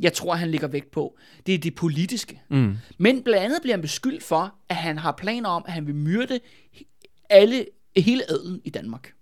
[0.00, 1.18] jeg tror, han ligger vægt på.
[1.46, 2.42] Det er det politiske.
[2.50, 2.76] Mm.
[2.98, 5.94] Men blandt andet bliver han beskyldt for, at han har planer om, at han vil
[5.94, 6.40] myrde
[7.30, 7.66] alle,
[7.96, 9.12] hele adelen i Danmark.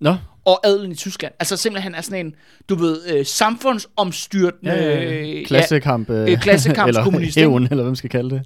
[0.00, 1.34] Nå, Og adelen i Tyskland.
[1.38, 2.34] Altså simpelthen er sådan en,
[2.68, 4.72] du ved, øh, samfundsomstyrtende...
[4.72, 5.44] ja, ja, øh, ja.
[5.46, 7.52] klassekamp, øh, øh, klassekampskommunist, eller ikke?
[7.52, 8.42] hævn, eller hvad man skal kalde det.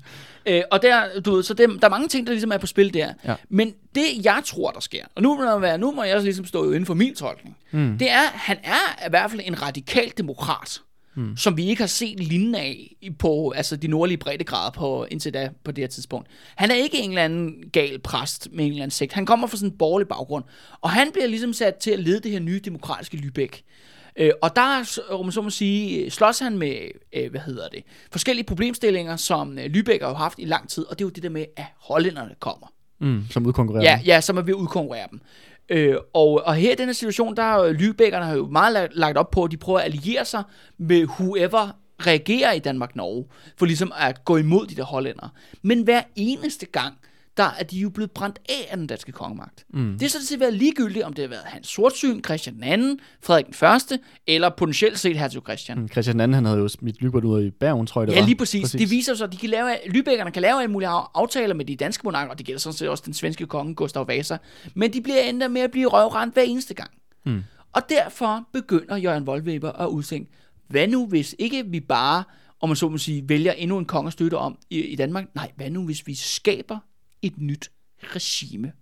[0.47, 2.67] Øh, og der, du ved, så det, der er mange ting, der ligesom er på
[2.67, 3.13] spil der.
[3.25, 3.35] Ja.
[3.49, 6.45] Men det, jeg tror, der sker, og nu må, være, nu må jeg også ligesom
[6.45, 7.99] stå inden for min tolkning, mm.
[7.99, 10.81] det er, han er i hvert fald en radikal demokrat,
[11.15, 11.37] mm.
[11.37, 15.51] som vi ikke har set lignende af på altså de nordlige breddegrader på, indtil da
[15.65, 16.29] på det her tidspunkt.
[16.57, 19.13] Han er ikke en eller anden gal præst med en eller anden sekt.
[19.13, 20.45] Han kommer fra sådan en borgerlig baggrund,
[20.81, 23.63] og han bliver ligesom sat til at lede det her nye demokratiske Lübeck.
[24.17, 26.77] Øh, og der, om så må sige, slås han med,
[27.13, 30.99] øh, hvad hedder det, forskellige problemstillinger, som øh, Lübeck har haft i lang tid, og
[30.99, 32.67] det er jo det der med, at hollænderne kommer.
[33.01, 33.83] Mm, som udkonkurrerer.
[33.83, 35.21] Ja, ja, så er vi udkonkurrere dem.
[35.69, 37.57] Øh, og, og her i den situation, der er
[38.27, 40.43] har jo meget lagt, lagt op på, at de prøver at alliere sig
[40.79, 43.27] med whoever reagerer i Danmark-Norge,
[43.59, 45.29] for ligesom at gå imod de der hollænder.
[45.63, 46.95] Men hver eneste gang,
[47.41, 49.65] der er de jo blevet brændt af af den danske kongemagt.
[49.75, 49.93] Mm.
[49.99, 53.47] Det er sådan set været ligegyldigt, om det har været Hans Sortsyn, Christian II, Frederik
[53.47, 55.79] den Første, eller potentielt set Hertug Christian.
[55.79, 58.21] Mm, Christian II, han havde jo smidt Lybert ud i Bergen, tror jeg det Ja,
[58.21, 58.27] var.
[58.27, 58.63] lige præcis.
[58.63, 58.79] præcis.
[58.81, 61.65] Det viser sig, at de kan lave, Lübeckerne kan lave alle mulige af- aftaler med
[61.65, 64.37] de danske monarker, og det gælder sådan set også den svenske konge, Gustav Vasa.
[64.75, 66.91] Men de bliver endda med at blive røvrendt hver eneste gang.
[67.27, 67.43] Mm.
[67.73, 70.31] Og derfor begynder Jørgen Voldweber at udtænke,
[70.69, 72.25] hvad nu hvis ikke vi bare,
[72.61, 75.25] om man så må sige, vælger endnu en konge at støtte om i, i Danmark?
[75.35, 76.79] Nej, hvad nu hvis vi skaber
[77.23, 77.71] et nyt
[78.03, 78.73] regime?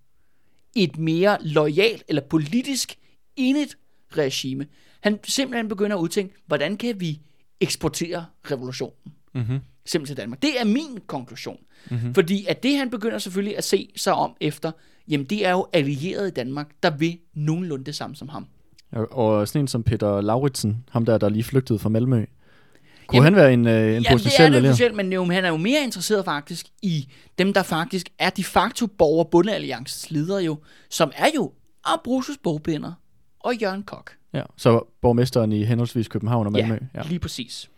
[0.76, 2.94] Et mere lojalt eller politisk
[3.36, 3.78] enigt
[4.16, 4.66] regime.
[5.00, 7.20] Han simpelthen begynder at udtænke, hvordan kan vi
[7.60, 9.14] eksportere revolutionen?
[9.34, 9.58] Mm-hmm.
[9.86, 10.42] simpelthen til Danmark.
[10.42, 11.58] Det er min konklusion.
[11.90, 12.14] Mm-hmm.
[12.14, 14.72] Fordi at det, han begynder selvfølgelig at se sig om efter,
[15.08, 18.46] jamen det er jo allierede i Danmark, der vil nogenlunde det samme som ham.
[18.92, 22.24] Og, og sådan en som Peter Lauritsen, ham der, der lige flygtede fra Malmø.
[23.08, 24.72] Kunne Jamen, han være en, øh, en Jamen det er potentiel det allieret?
[24.72, 28.44] potentielt, men jo, han er jo mere interesseret faktisk i dem, der faktisk er de
[28.44, 30.58] facto borger bundealliances ledere jo,
[30.90, 31.52] som er jo
[31.84, 32.92] Ambrosius Bogbinder
[33.40, 34.10] og Jørgen Kok.
[34.34, 36.78] Ja, så borgmesteren i henholdsvis København og Malmø.
[36.94, 37.70] ja, lige præcis.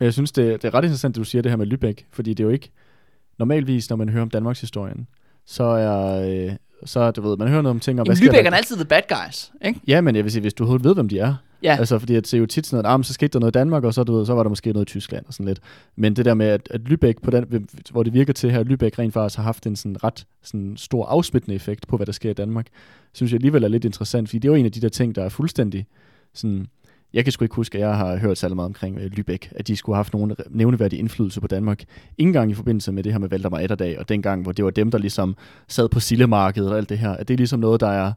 [0.00, 2.30] Jeg synes, det, det er ret interessant, at du siger det her med Lübeck, fordi
[2.34, 2.70] det er jo ikke
[3.38, 5.06] normalvis, når man hører om Danmarks historien,
[5.46, 6.52] så er, øh,
[6.84, 9.02] så du ved, man hører noget om ting om, Jamen, Lübeck er altid the bad
[9.08, 9.80] guys, ikke?
[9.86, 11.34] Ja, men jeg vil sige, hvis du overhovedet ved, hvem de er.
[11.62, 11.76] Ja.
[11.78, 13.56] Altså, fordi at det er jo tit sådan noget, ah, men så skete der noget
[13.56, 15.46] i Danmark, og så, du ved, så var der måske noget i Tyskland og sådan
[15.46, 15.60] lidt.
[15.96, 18.66] Men det der med, at, at Lübeck, på den, hvor det virker til her, at
[18.66, 22.12] Lübeck rent faktisk har haft en sådan ret sådan stor afsmittende effekt på, hvad der
[22.12, 22.66] sker i Danmark,
[23.12, 25.14] synes jeg alligevel er lidt interessant, fordi det er jo en af de der ting,
[25.14, 25.86] der er fuldstændig
[26.34, 26.66] sådan,
[27.12, 29.68] jeg kan sgu ikke huske, at jeg har hørt særlig meget omkring øh, Lübeck, at
[29.68, 31.84] de skulle have haft nogen nævneværdig indflydelse på Danmark.
[32.18, 34.70] Ingen gang i forbindelse med det her med Valdemar Atterdag, og dengang, hvor det var
[34.70, 35.36] dem, der ligesom
[35.68, 38.12] sad på sillemarkedet og alt det her, at det er ligesom noget, der er,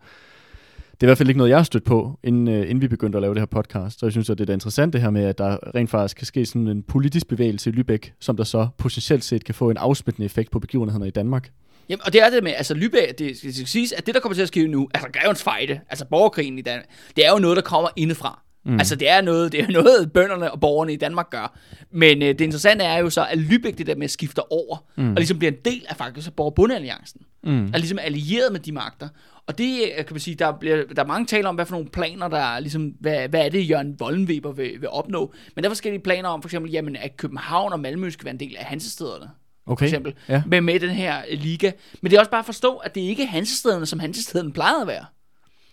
[0.99, 2.87] det er i hvert fald ikke noget, jeg har stødt på, inden, øh, inden vi
[2.87, 3.99] begyndte at lave det her podcast.
[3.99, 6.17] Så jeg synes, at det er da interessant det her med, at der rent faktisk
[6.17, 9.69] kan ske sådan en politisk bevægelse i Lübeck, som der så potentielt set kan få
[9.69, 11.49] en afsmittende effekt på begivenhederne i Danmark.
[11.89, 14.33] Jamen, og det er det med, altså Lübeck, det skal, siges, at det, der kommer
[14.33, 16.85] til at ske nu, altså Grevens Fejde, altså borgerkrigen i Danmark,
[17.15, 18.41] det er jo noget, der kommer indefra.
[18.65, 18.73] Mm.
[18.73, 21.57] Altså det er noget, det er noget, bønderne og borgerne i Danmark gør.
[21.91, 25.09] Men øh, det interessante er jo så, at Lübeck det der med skifter over, mm.
[25.09, 27.21] og ligesom bliver en del af faktisk borgerbundealliancen.
[27.43, 27.67] Mm.
[27.73, 29.07] Er ligesom allieret med de magter.
[29.47, 31.75] Og det øh, kan man sige, der, bliver, der er mange taler om, hvad for
[31.75, 35.33] nogle planer, der er, ligesom, hvad, hvad er det, Jørgen Vollenweber vil, vil opnå.
[35.55, 38.33] Men der er forskellige planer om, for eksempel, jamen, at København og Malmø skal være
[38.33, 39.29] en del af hansestederne
[39.69, 39.85] for Okay?
[39.85, 40.43] eksempel, Ja.
[40.45, 41.71] med, med den her øh, liga.
[42.01, 44.81] Men det er også bare at forstå, at det ikke er Hansestederne, som Hansestederne plejede
[44.81, 45.05] at være.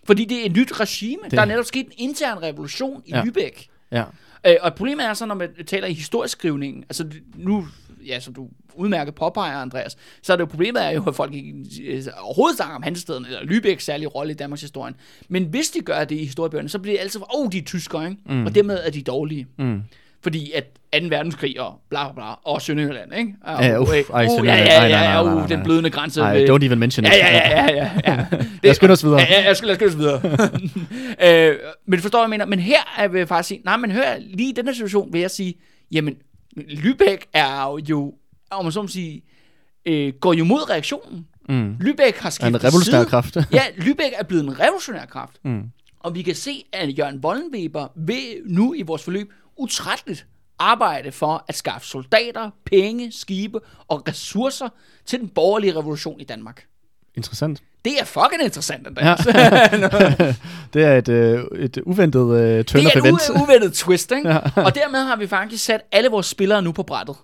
[0.06, 1.22] Fordi det er et nyt regime.
[1.24, 1.32] Det...
[1.32, 3.22] Der er netop sket en intern revolution i Ja.
[3.22, 3.66] Lübeck.
[3.92, 4.04] Ja.
[4.46, 7.66] Øh, og problemet er så, når man taler i historieskrivningen, altså nu,
[8.06, 11.34] ja, som du udmærket påpeger, Andreas, så er det jo problemet er jo, at folk
[11.34, 14.94] ikke øh, overhovedet snakker om Hansesteden, eller Lübecks særlige rolle i Danmarks historie.
[15.28, 17.62] Men hvis de gør det i historiebøgerne, så bliver det altid, åh, oh, de er
[17.62, 18.22] tyskere, ikke?
[18.26, 18.46] Mm.
[18.46, 19.46] Og dermed er de dårlige.
[19.58, 19.82] Mm.
[20.22, 20.64] Fordi at
[21.02, 21.06] 2.
[21.08, 23.34] verdenskrig og bla bla bla, og Sønderjylland, ikke?
[23.42, 26.20] Og, Ja, uff, ej, uh, ja, ja, Ej, ja, ja, uh, den blødende grænse.
[26.20, 27.12] Ved- don't even mention it.
[27.12, 28.26] Ja, ja, ja, ja, ja.
[28.64, 28.74] ja.
[28.82, 29.20] Lad os videre.
[29.20, 30.20] Ja, jeg skal, lad os videre.
[31.50, 32.46] øh, men forstår jeg, jeg mener?
[32.46, 35.20] Men her er jeg faktisk sige, nej, men hør, lige i den her situation vil
[35.20, 35.54] jeg sige,
[35.92, 36.14] jamen,
[36.58, 38.14] Lübeck er jo,
[38.50, 39.22] om man så må sige,
[39.86, 41.26] øh, går jo mod reaktionen.
[41.48, 41.74] Mm.
[41.80, 43.08] Lübeck har skiftet en revolutionær side.
[43.10, 43.36] kraft.
[43.52, 45.32] Ja, Lübeck er blevet en revolutionær kraft.
[45.44, 45.62] Mm.
[46.00, 50.26] Og vi kan se, at Jørgen Wollenweber vil nu i vores forløb utrætteligt
[50.58, 54.68] arbejde for at skaffe soldater, penge, skibe og ressourcer
[55.06, 56.64] til den borgerlige revolution i Danmark.
[57.14, 57.62] Interessant.
[57.84, 59.26] Det er fucking interessant, Andreas.
[59.26, 59.32] Ja.
[60.74, 63.24] det er et, øh, et uventet øh, turn det er et events.
[63.30, 64.30] u- uventet twist, ikke?
[64.56, 67.16] og dermed har vi faktisk sat alle vores spillere nu på brættet.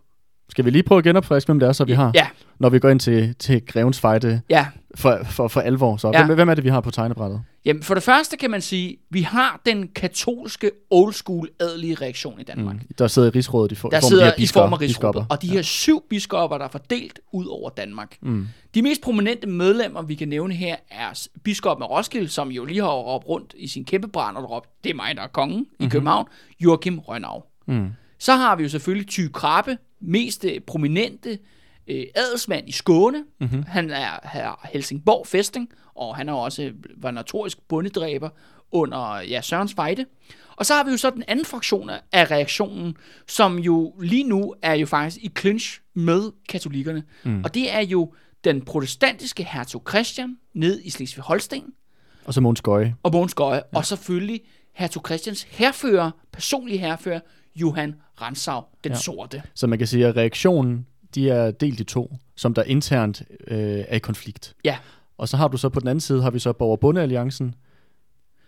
[0.53, 2.11] Skal vi lige prøve at genopfriske, hvem det er, så vi har?
[2.15, 2.27] Ja,
[2.59, 4.67] Når vi går ind til, til Grevens Fejde ja.
[4.95, 5.97] for, for, for alvor.
[5.97, 6.25] Så Ja.
[6.27, 7.43] hvem, hvem er det, vi har på tegnebrættet?
[7.65, 12.41] Jamen, for det første kan man sige, vi har den katolske old school adelige reaktion
[12.41, 12.75] i Danmark.
[12.75, 12.95] Mm.
[12.99, 14.79] Der sidder i rigsrådet i, for, Der form sidder af de her i form af
[14.79, 15.21] biskopper.
[15.21, 18.17] rigsrådet, og de her syv biskopper, der er fordelt ud over Danmark.
[18.23, 18.49] Mm.
[18.75, 22.81] De mest prominente medlemmer, vi kan nævne her, er biskoppen af Roskilde, som jo lige
[22.81, 25.59] har råbt rundt i sin kæmpe brand og råbt, det er mig, der er kongen
[25.59, 25.87] mm-hmm.
[25.87, 26.27] i København,
[26.61, 27.47] Joachim Rønnav.
[27.67, 27.89] Mm.
[28.19, 31.39] Så har vi jo selvfølgelig Ty Krabbe, mest øh, prominente
[31.87, 33.25] øh, adelsmand i Skåne.
[33.41, 33.63] Mm-hmm.
[33.63, 38.29] Han er her Helsingborg Festing, og han er også var notorisk bondedræber
[38.73, 40.05] under ja, Sørens Fejde.
[40.57, 42.97] Og så har vi jo så den anden fraktion af- reaktionen,
[43.29, 47.03] som jo lige nu er jo faktisk i clinch med katolikkerne.
[47.25, 47.45] Mm.
[47.45, 51.63] Og det er jo den protestantiske hertug Christian ned i Slesvig-Holsten,
[52.25, 52.95] Og så Måns Gøje.
[53.03, 53.79] og Mogens Gøje, ja.
[53.79, 54.41] og selvfølgelig
[54.75, 57.21] hertug Christians herfører, personlige herfører,
[57.57, 58.99] Johan Ransau, den ja.
[58.99, 59.43] sorte.
[59.55, 63.85] Så man kan sige, at reaktionen, de er delt i to, som der internt øh,
[63.89, 64.55] er i konflikt.
[64.65, 64.77] Ja,
[65.19, 67.55] Og så har du så på den anden side, har vi så Borger Bunde Alliancen,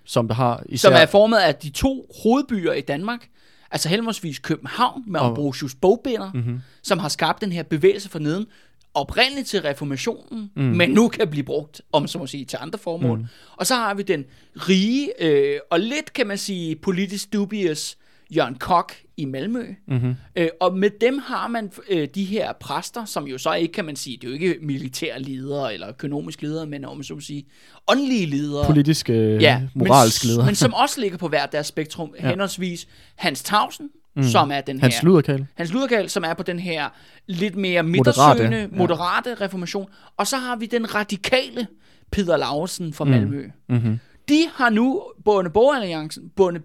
[0.04, 0.88] som der har især...
[0.88, 3.28] som er formet af de to hovedbyer i Danmark,
[3.70, 6.60] altså henholdsvis København med Ambrosius Bogbinder, mm-hmm.
[6.82, 8.46] som har skabt den her bevægelse for neden,
[8.94, 10.62] oprindeligt til reformationen, mm.
[10.62, 13.18] men nu kan blive brugt, om så må sige, til andre formål.
[13.18, 13.26] Mm.
[13.56, 14.24] Og så har vi den
[14.56, 17.96] rige, øh, og lidt kan man sige, politisk dubious
[18.30, 19.64] Jørgen Kok i Malmø.
[19.88, 20.14] Mm-hmm.
[20.36, 23.84] Øh, og med dem har man øh, de her præster, som jo så ikke, kan
[23.84, 27.44] man sige, det er jo ikke militære ledere eller økonomiske ledere, men om så sige,
[27.88, 28.66] åndelige ledere.
[28.66, 30.44] Politisk, øh, ja, moralsk men, leder.
[30.44, 32.28] Men som også ligger på hver deres spektrum, ja.
[32.28, 34.22] henholdsvis Hans Tausen, mm.
[34.22, 34.82] som er den her...
[34.82, 35.46] Hans Luderkal.
[35.54, 36.88] Hans Luderkal, som er på den her
[37.26, 38.66] lidt mere midtersøgende, ja.
[38.72, 39.86] moderate, moderate reformation.
[40.16, 41.66] Og så har vi den radikale
[42.10, 43.46] Peter Lausen fra Malmø.
[43.68, 43.74] Mm.
[43.74, 43.98] Mm-hmm.
[44.28, 46.60] De har nu, Bonde Borgeralliancen, Bonde,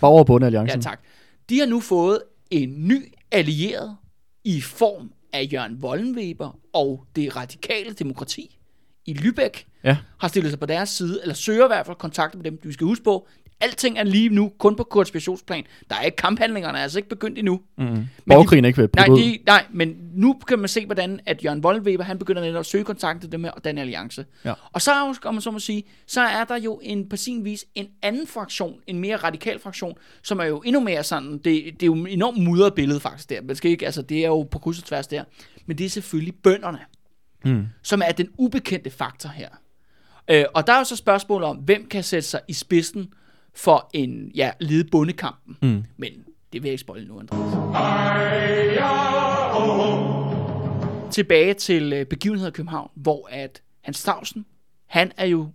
[0.00, 1.00] Borger Bunde ja tak,
[1.48, 2.18] de har nu fået
[2.50, 3.96] en ny allieret
[4.44, 8.58] i form af Jørgen Wollenweber og det radikale demokrati
[9.06, 9.96] i Lübeck Ja.
[10.18, 12.58] har stillet sig på deres side, eller søger i hvert fald kontakt med dem.
[12.62, 13.28] Vi skal huske på,
[13.60, 15.64] alting er lige nu kun på konspirationsplan.
[15.90, 17.60] Der er ikke kamphandlingerne, er altså ikke begyndt endnu.
[17.78, 18.04] Mm.
[18.26, 21.64] Borgerkrigen er ikke ved Nej, de, nej, men nu kan man se, hvordan at Jørgen
[21.64, 24.26] Wollenweber, han begynder netop at søge kontakt med dem og den alliance.
[24.44, 24.52] Ja.
[24.72, 27.44] Og så, er jo, man så må sige, så er der jo en, på sin
[27.44, 31.44] vis en anden fraktion, en mere radikal fraktion, som er jo endnu mere sådan, det,
[31.44, 33.42] det er jo et enormt mudret billede faktisk der.
[33.42, 35.24] Man skal ikke, altså det er jo på kryds og tværs der.
[35.66, 36.78] Men det er selvfølgelig bønderne,
[37.46, 37.66] Mm.
[37.82, 39.48] som er den ubekendte faktor her.
[40.30, 43.12] Øh, og der er jo så spørgsmål om, hvem kan sætte sig i spidsen
[43.56, 45.56] for en, ja, lede bundekampen.
[45.62, 45.84] Mm.
[45.96, 46.12] Men
[46.52, 47.54] det vil jeg ikke spoil nu, Andreas.
[51.14, 54.46] Tilbage til øh, begivenheder i København, hvor at Hans Stavsen,
[54.86, 55.48] han er jo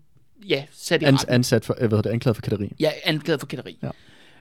[0.48, 2.72] ja, sat i Ans, ansat for, øh, hvad det, anklaget for kætteri.
[2.80, 3.80] Ja, anklaget for kætteri.
[3.82, 3.90] Ja.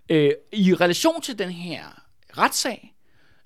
[0.09, 1.83] Øh, I relation til den her
[2.39, 2.95] retssag,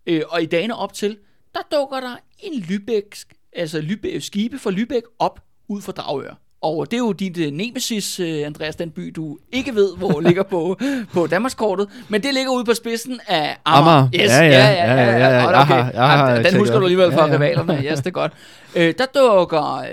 [0.07, 1.19] øh, og i dagene op til,
[1.55, 6.35] der dukker der en Lübeck, altså Lübeck, skibe fra Lübeck op ud fra Dragør.
[6.63, 10.21] Og det er jo dit uh, nemesis, uh, Andreas, den by, du ikke ved, hvor
[10.29, 10.77] ligger på,
[11.13, 11.89] på Danmarkskortet.
[12.09, 13.97] Men det ligger ude på spidsen af Amager.
[13.97, 14.09] Amager.
[14.13, 15.49] Ja, ja, ja, ja, ja, ja.
[15.51, 17.39] Jeg har- jeg har den tjekket husker du alligevel fra Ja, ja.
[17.41, 17.83] rivalerne.
[17.85, 18.33] Yes, det er godt.
[18.77, 19.85] Øh, der, dukker,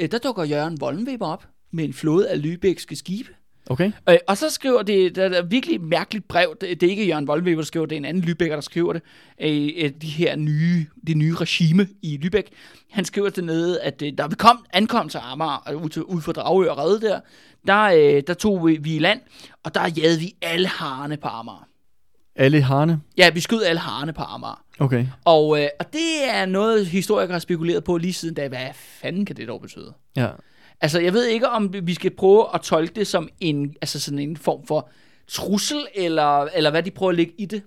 [0.00, 3.28] øh, der dukker Jørgen Wollenweber op med en flåde af Lübeckske skibe.
[3.70, 3.92] Okay?
[4.08, 7.06] Øh, og så skriver det, der er et virkelig mærkeligt brev, det, det er ikke
[7.06, 9.02] Jørgen Voldweber, der skriver det, er en anden Lübecker, der skriver det,
[9.40, 12.50] øh, øh, de her nye, det nye regime i Lübeck.
[12.90, 16.20] Han skriver dernede, at øh, da vi kom, ankom til Amager, øh, ud, til, ud
[16.20, 17.20] for Dragør og Rede der,
[17.66, 19.20] der, øh, der tog vi, vi i land,
[19.64, 21.68] og der jagede vi alle harne på Amager.
[22.36, 23.00] Ali Harne.
[23.18, 24.64] Ja, vi skød alle harne på Amager.
[24.78, 25.06] Okay.
[25.24, 28.48] Og, øh, og det er noget, historikere har spekuleret på lige siden da.
[28.48, 29.92] Hvad fanden kan det dog betyde?
[30.16, 30.28] Ja.
[30.82, 34.18] Altså, jeg ved ikke, om vi skal prøve at tolke det som en, altså sådan
[34.18, 34.88] en form for
[35.28, 37.62] trussel, eller, eller hvad de prøver at lægge i det.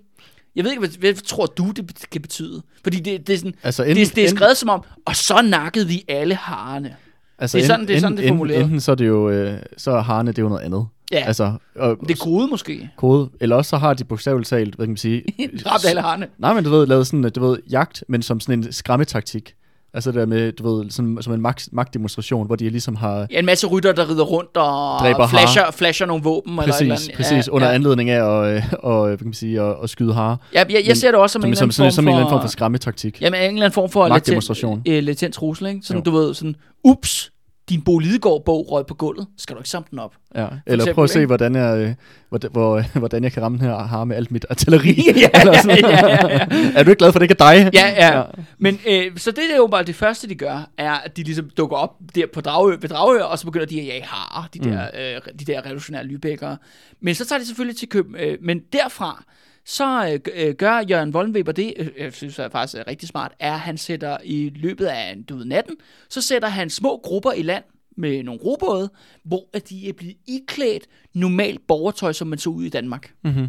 [0.56, 2.62] Jeg ved ikke, hvad, hvad tror du, det kan betyde?
[2.82, 5.16] Fordi det, det, er, sådan, Altså, det, enten- det er enten- skrevet som om, og
[5.16, 6.96] så nakkede vi alle harne.
[7.38, 8.62] Altså, Det er sådan- det er sådan, det er enten, formuleret.
[8.64, 10.86] Enten så er det jo, øh, så er Harne, det er jo noget andet.
[11.12, 11.24] Ja.
[11.26, 12.90] Altså, og, Det er kode måske.
[12.96, 13.30] kode.
[13.40, 15.22] Eller også så har de bogstaveligt talt, hvad kan man sige...
[15.64, 16.26] Dræbt alle harne.
[16.38, 19.54] Nej, men du ved, lavet sådan, du ved, jagt, men som sådan en skræmmetaktik.
[19.94, 23.26] Altså det der med, du ved, sådan, som en magt, magtdemonstration, hvor de ligesom har...
[23.30, 26.52] Ja, en masse rytter, der rider rundt og Dræber flasher, flasher nogle våben.
[26.52, 27.10] eller Præcis, eller andet.
[27.16, 27.74] præcis, ja, under ja.
[27.74, 30.36] anledning af at, øh, og, hvad kan man sige, at, at skyde hare.
[30.54, 32.04] Ja, jeg, jeg Men ser det også som, Som, en, som, eller som, anden som
[32.04, 33.20] form en eller anden for, form for skræmmetaktik.
[33.22, 34.82] Jamen, en eller anden form for Magtdemonstration.
[34.86, 35.80] latent, øh, latent trussel, ikke?
[35.82, 36.10] Sådan, Jo.
[36.10, 37.30] du ved, sådan, ups,
[37.68, 40.14] din Bo Lidegaard-bog røg på gulvet, skal du ikke samle den op.
[40.34, 40.40] Ja.
[40.40, 41.94] Eller eksempel, prøv at se, hvordan jeg, øh,
[42.28, 44.94] hvordan, hvor, hvordan jeg kan ramme den her har med alt mit artilleri.
[45.16, 46.46] Ja, ja, ja, ja, ja.
[46.74, 47.70] er du ikke glad for, at det ikke er dig?
[47.74, 48.18] Ja, ja.
[48.18, 48.22] ja.
[48.58, 51.50] Men øh, så det er jo bare det første, de gør, er, at de ligesom
[51.50, 54.58] dukker op der på Dragø, ved Dragø, og så begynder de at jage harer, de
[54.58, 54.86] der,
[55.16, 56.56] øh, de der revolutionære lybækkere.
[57.00, 59.24] Men så tager de selvfølgelig til Køben, øh, men derfra,
[59.66, 63.32] så øh, øh, gør Jørgen Vollenweber det, øh, jeg synes er faktisk er rigtig smart,
[63.38, 65.76] er, at han sætter i løbet af du ved, natten,
[66.08, 67.64] så sætter han små grupper i land
[67.96, 68.90] med nogle robåde,
[69.24, 73.14] hvor at de er blevet iklædt normalt borgertøj, som man så ud i Danmark.
[73.24, 73.48] Mm-hmm.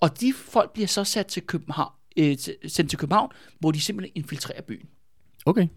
[0.00, 2.36] Og de folk bliver så sat til København, øh,
[2.66, 4.88] sendt til København, hvor de simpelthen infiltrerer byen.
[5.46, 5.68] Okay.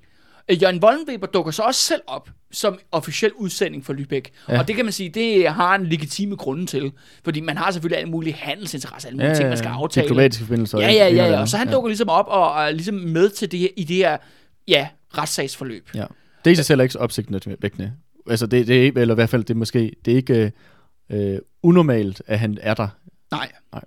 [0.49, 4.31] Øh, Jørgen Wollenweber dukker så også selv op som officiel udsending for Lübeck.
[4.49, 4.59] Ja.
[4.59, 6.91] Og det kan man sige, det har en legitime grunde til.
[7.23, 10.03] Fordi man har selvfølgelig alle mulige handelsinteresser, alle mulige ja, ting, man skal aftale.
[10.03, 10.79] Diplomatiske forbindelser.
[10.79, 11.41] Ja, ja, ja, og ja.
[11.41, 11.73] Og så han ja.
[11.73, 14.17] dukker ligesom op og er ligesom med til det her, i det her,
[14.67, 14.87] ja,
[15.17, 15.89] retssagsforløb.
[15.95, 16.05] Ja.
[16.45, 17.91] Det er i sig selv ikke så opsigtende.
[18.29, 20.51] Altså, det, det er eller i hvert fald, det er måske, det er ikke
[21.09, 22.87] øh, unormalt, at han er der.
[23.31, 23.51] Nej.
[23.73, 23.81] Nej.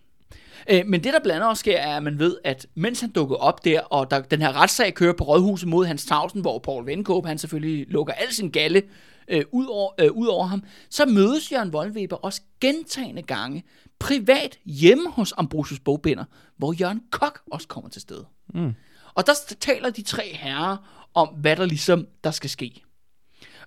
[0.70, 3.10] Øh, men det, der blandt andet også sker, er, at man ved, at mens han
[3.10, 6.58] dukker op der, og der, den her retssag kører på Rådhuset mod Hans Tausen, hvor
[6.58, 8.82] Paul Vendkåb, han selvfølgelig lukker al sin galle
[9.28, 13.64] øh, ud, over, øh, ud over ham, så mødes Jørgen Voldweber også gentagende gange
[13.98, 16.24] privat hjemme hos Ambrosius Bogbinder,
[16.56, 18.26] hvor Jørgen Kok også kommer til stede.
[18.54, 18.74] Mm.
[19.14, 20.76] Og der taler de tre herrer
[21.14, 22.82] om, hvad der ligesom der skal ske.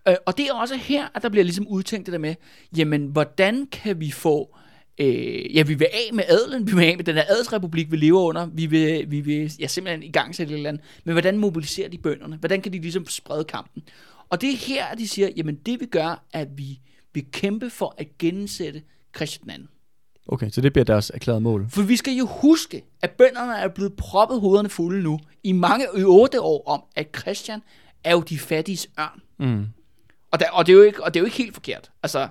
[0.08, 2.36] Øh, og det er også her, at der bliver ligesom udtænkt det der med,
[2.78, 4.58] jamen, hvordan kan vi få,
[4.98, 7.98] øh, ja, vi vil af med adelen, vi vil af med den her adelsrepublik, vi
[7.98, 11.14] lever under, vi vil, vi vil ja, simpelthen i gang sætte et eller andet, men
[11.14, 12.36] hvordan mobiliserer de bønderne?
[12.36, 13.84] Hvordan kan de ligesom sprede kampen?
[14.30, 16.80] Og det er her, de siger, jamen, det vi gør, at vi
[17.14, 18.82] vil kæmpe for at gensætte
[19.16, 19.68] Christian II.
[20.28, 21.66] Okay, så det bliver deres erklærede mål.
[21.70, 25.86] For vi skal jo huske, at bønderne er blevet proppet hovederne fulde nu i mange
[25.98, 27.62] i otte år om, at Christian
[28.04, 29.22] er jo de fattiges ørn.
[29.40, 29.66] Mm.
[30.32, 31.92] Og, der, og, det er jo ikke, og det er jo ikke helt forkert.
[32.04, 32.28] Altså,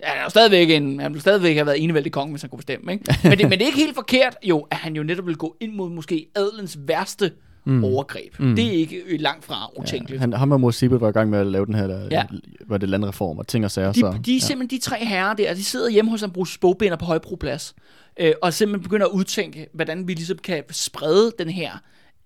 [0.00, 2.50] ja, han er jo stadigvæk en, han vil stadigvæk have været enevældig konge, hvis han
[2.50, 2.92] kunne bestemme.
[2.92, 3.04] Ikke?
[3.24, 5.56] Men, det, men det er ikke helt forkert jo, at han jo netop vil gå
[5.60, 7.32] ind mod måske adelens værste
[7.64, 7.84] mm.
[7.84, 8.40] overgreb.
[8.40, 8.56] Mm.
[8.56, 10.20] Det er ikke øh, langt fra utænkeligt.
[10.20, 12.24] Han, ham og Mor Sibel var i gang med at lave den her, der, Ja.
[12.66, 13.92] var det landreform og ting og sager.
[13.92, 16.96] De, så, de er simpelthen de tre herrer der, de sidder hjemme hos Ambrosius Bogbinder
[16.96, 17.74] på Højbroplads,
[18.20, 21.70] øh, og simpelthen begynder at udtænke, hvordan vi ligesom kan sprede den her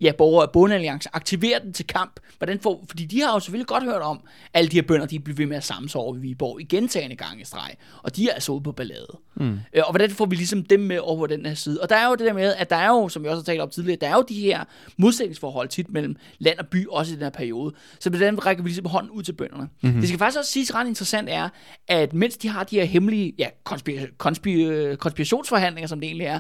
[0.03, 2.20] ja, borger- og bondealliance, aktivere den til kamp.
[2.38, 4.20] Hvordan får, fordi de har jo selvfølgelig godt hørt om,
[4.55, 6.64] alle de her bønder, de bliver ved med at samle sig over ved Viborg i
[6.64, 9.18] gentagende gange i streg, og de er altså ude på ballade.
[9.34, 9.59] Mm.
[9.74, 11.80] Øh, og hvordan får vi ligesom dem med over på den her side?
[11.80, 13.44] Og der er jo det der med, at der er jo, som vi også har
[13.44, 14.64] talt om tidligere, der er jo de her
[14.96, 17.74] modsætningsforhold tit mellem land og by, også i den her periode.
[18.00, 19.68] Så hvordan rækker vi ligesom hånden ud til bønderne?
[19.82, 20.00] Mm-hmm.
[20.00, 21.48] Det skal faktisk også siges ret interessant er,
[21.88, 26.38] at mens de har de her hemmelige ja, konspir- konspir- konspirationsforhandlinger, som det egentlig er,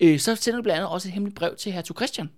[0.00, 2.28] øh, så sender de blandt andet også et hemmeligt brev til hertug Christian.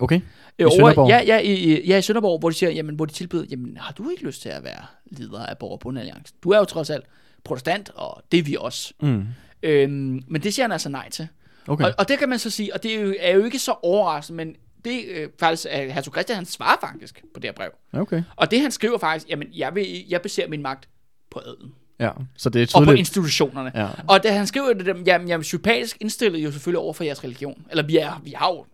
[0.00, 0.20] Okay,
[0.58, 1.08] Øh, I Sønderborg?
[1.08, 3.92] Ja, ja, i, ja, i Sønderborg, hvor de siger, jamen, hvor de tilbyder, jamen, har
[3.92, 6.36] du ikke lyst til at være leder af Borger- og Bondealliancen?
[6.42, 7.04] Du er jo trods alt
[7.44, 8.92] protestant, og det er vi også.
[9.00, 9.24] Mm.
[9.62, 11.28] Øhm, men det siger han altså nej til.
[11.68, 11.84] okay.
[11.84, 13.74] Og, og det kan man så sige, og det er jo, er jo ikke så
[13.82, 17.70] overraskende, men det øh, faktisk, at hertug Christian, han svarer faktisk på det her brev.
[17.92, 18.22] okay.
[18.36, 20.88] Og det han skriver faktisk, jamen, jeg, vil, jeg baserer min magt
[21.30, 21.72] på adelen.
[22.00, 22.98] Ja, så det er Og på tydeligt.
[22.98, 23.72] institutionerne.
[23.74, 23.88] Ja.
[24.08, 27.66] Og da han skriver det, jamen, jamen, sympatisk indstillet jo selvfølgelig over for jeres religion.
[27.70, 28.64] Eller vi, er, vi har jo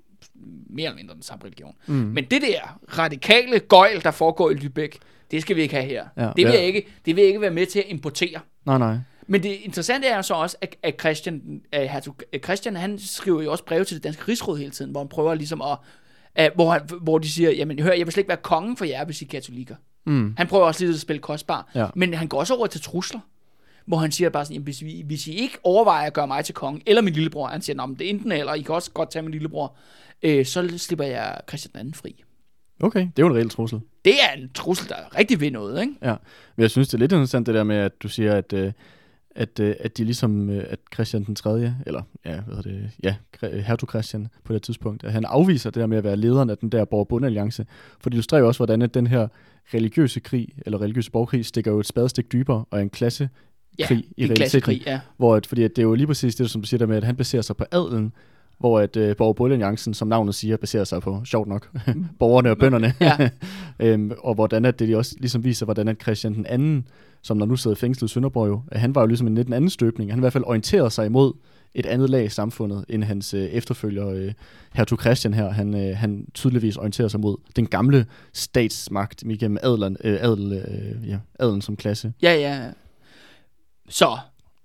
[0.71, 1.75] mere eller mindre den samme religion.
[1.87, 1.95] Mm.
[1.95, 4.99] Men det der radikale gøjl, der foregår i Lübeck,
[5.31, 6.05] det skal vi ikke have her.
[6.17, 6.23] Ja.
[6.27, 6.53] det, vil Ja.
[6.53, 8.41] jeg ikke, det vil jeg ikke være med til at importere.
[8.67, 8.97] Nej, nej.
[9.27, 13.51] Men det interessante er så også, at, at Christian, at hertug, Christian, han skriver jo
[13.51, 15.79] også breve til det danske rigsråd hele tiden, hvor han prøver ligesom at,
[16.35, 18.85] at hvor, han, hvor de siger, jamen hør, jeg vil slet ikke være kongen for
[18.85, 19.75] jer, hvis I er katolikker.
[20.07, 20.35] Mm.
[20.37, 21.71] Han prøver også lidt at spille kostbar.
[21.75, 21.87] Ja.
[21.95, 23.21] Men han går også over til trusler.
[23.87, 26.45] Hvor han siger bare sådan, jamen, hvis, vi, hvis I ikke overvejer at gøre mig
[26.45, 28.91] til konge, eller min lillebror, han siger, men det er enten eller, I kan også
[28.91, 29.77] godt tage min lillebror,
[30.23, 32.25] øh, så slipper jeg Christian II fri.
[32.81, 33.81] Okay, det er jo en reel trussel.
[34.05, 35.95] Det er en trussel, der rigtig ved noget, ikke?
[36.03, 36.15] Ja,
[36.57, 38.73] men jeg synes, det er lidt interessant det der med, at du siger, at, øh,
[39.35, 41.51] at, øh, at de ligesom, øh, at Christian den 3.,
[41.87, 43.15] eller ja, hvad hedder det, ja,
[43.61, 46.59] hertug Christian på det tidspunkt, at han afviser det der med at være lederen af
[46.59, 47.67] den der borg bundealliance
[48.01, 49.29] for det illustrerer jo også, hvordan at den her
[49.75, 53.29] religiøse krig, eller religiøse borgerkrig, stikker jo et spadestik dybere, og er en klasse
[53.79, 54.37] Ja, krig i en realiteten.
[54.37, 55.01] klassekrig, ja.
[55.17, 56.97] Hvor at, fordi at det er jo lige præcis det, som du siger der med,
[56.97, 58.13] at han baserer sig på adelen,
[58.63, 61.69] hvor at øh, Borg Alliancen, som navnet siger, baserer sig på, sjovt nok,
[62.19, 62.95] borgerne og bønderne.
[63.01, 63.29] Ja.
[63.87, 66.89] øhm, og hvordan at det de også ligesom viser, hvordan at Christian den anden,
[67.23, 69.49] som der nu sidder fængslet i Sønderborg jo, at han var jo ligesom en lidt
[69.49, 70.11] en anden støbning.
[70.11, 71.33] Han i hvert fald orienteret sig imod
[71.75, 74.33] et andet lag i samfundet, end hans øh, efterfølger, øh,
[74.73, 75.51] hertug Christian her.
[75.51, 81.09] Han, øh, han tydeligvis orienterer sig mod den gamle statsmagt igennem adelen, øh, adel, øh,
[81.09, 82.13] ja, adelen som klasse.
[82.23, 82.71] Ja, ja.
[83.89, 84.19] Så,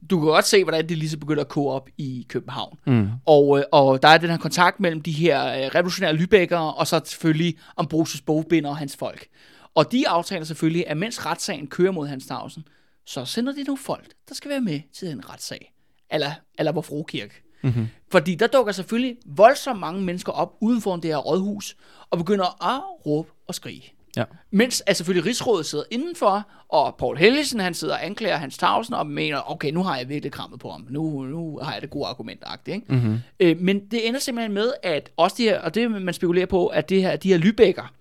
[0.09, 2.79] du kan godt se, hvordan det lige så begynder at koge op i København.
[2.85, 3.09] Mm.
[3.25, 6.87] Og, øh, og der er den her kontakt mellem de her øh, revolutionære lybækkere, og
[6.87, 9.27] så selvfølgelig Ambrosius Bogbinder og hans folk.
[9.75, 12.67] Og de aftaler selvfølgelig, at mens retssagen kører mod Hans Tausen,
[13.05, 15.73] så sender de nogle folk, der skal være med til den retssag.
[16.11, 17.43] Eller, eller hvor Frokirke.
[17.63, 17.87] Mm-hmm.
[18.11, 21.75] Fordi der dukker selvfølgelig voldsomt mange mennesker op uden for det her rådhus,
[22.09, 23.96] og begynder at råbe og skrige.
[24.15, 24.23] Ja.
[24.51, 28.93] Mens altså selvfølgelig rigsrådet sidder indenfor, og Paul Helgesen, han sidder og anklager Hans Tausen,
[28.93, 30.87] og mener, okay, nu har jeg virkelig krammet på ham.
[30.89, 32.85] Nu, nu har jeg det gode argument, ikke?
[32.89, 33.19] Mm-hmm.
[33.39, 36.67] Øh, men det ender simpelthen med, at også de her, og det man spekulerer på,
[36.67, 37.93] at det her, de her lybækker,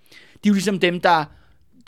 [0.44, 1.24] de er jo ligesom dem, der,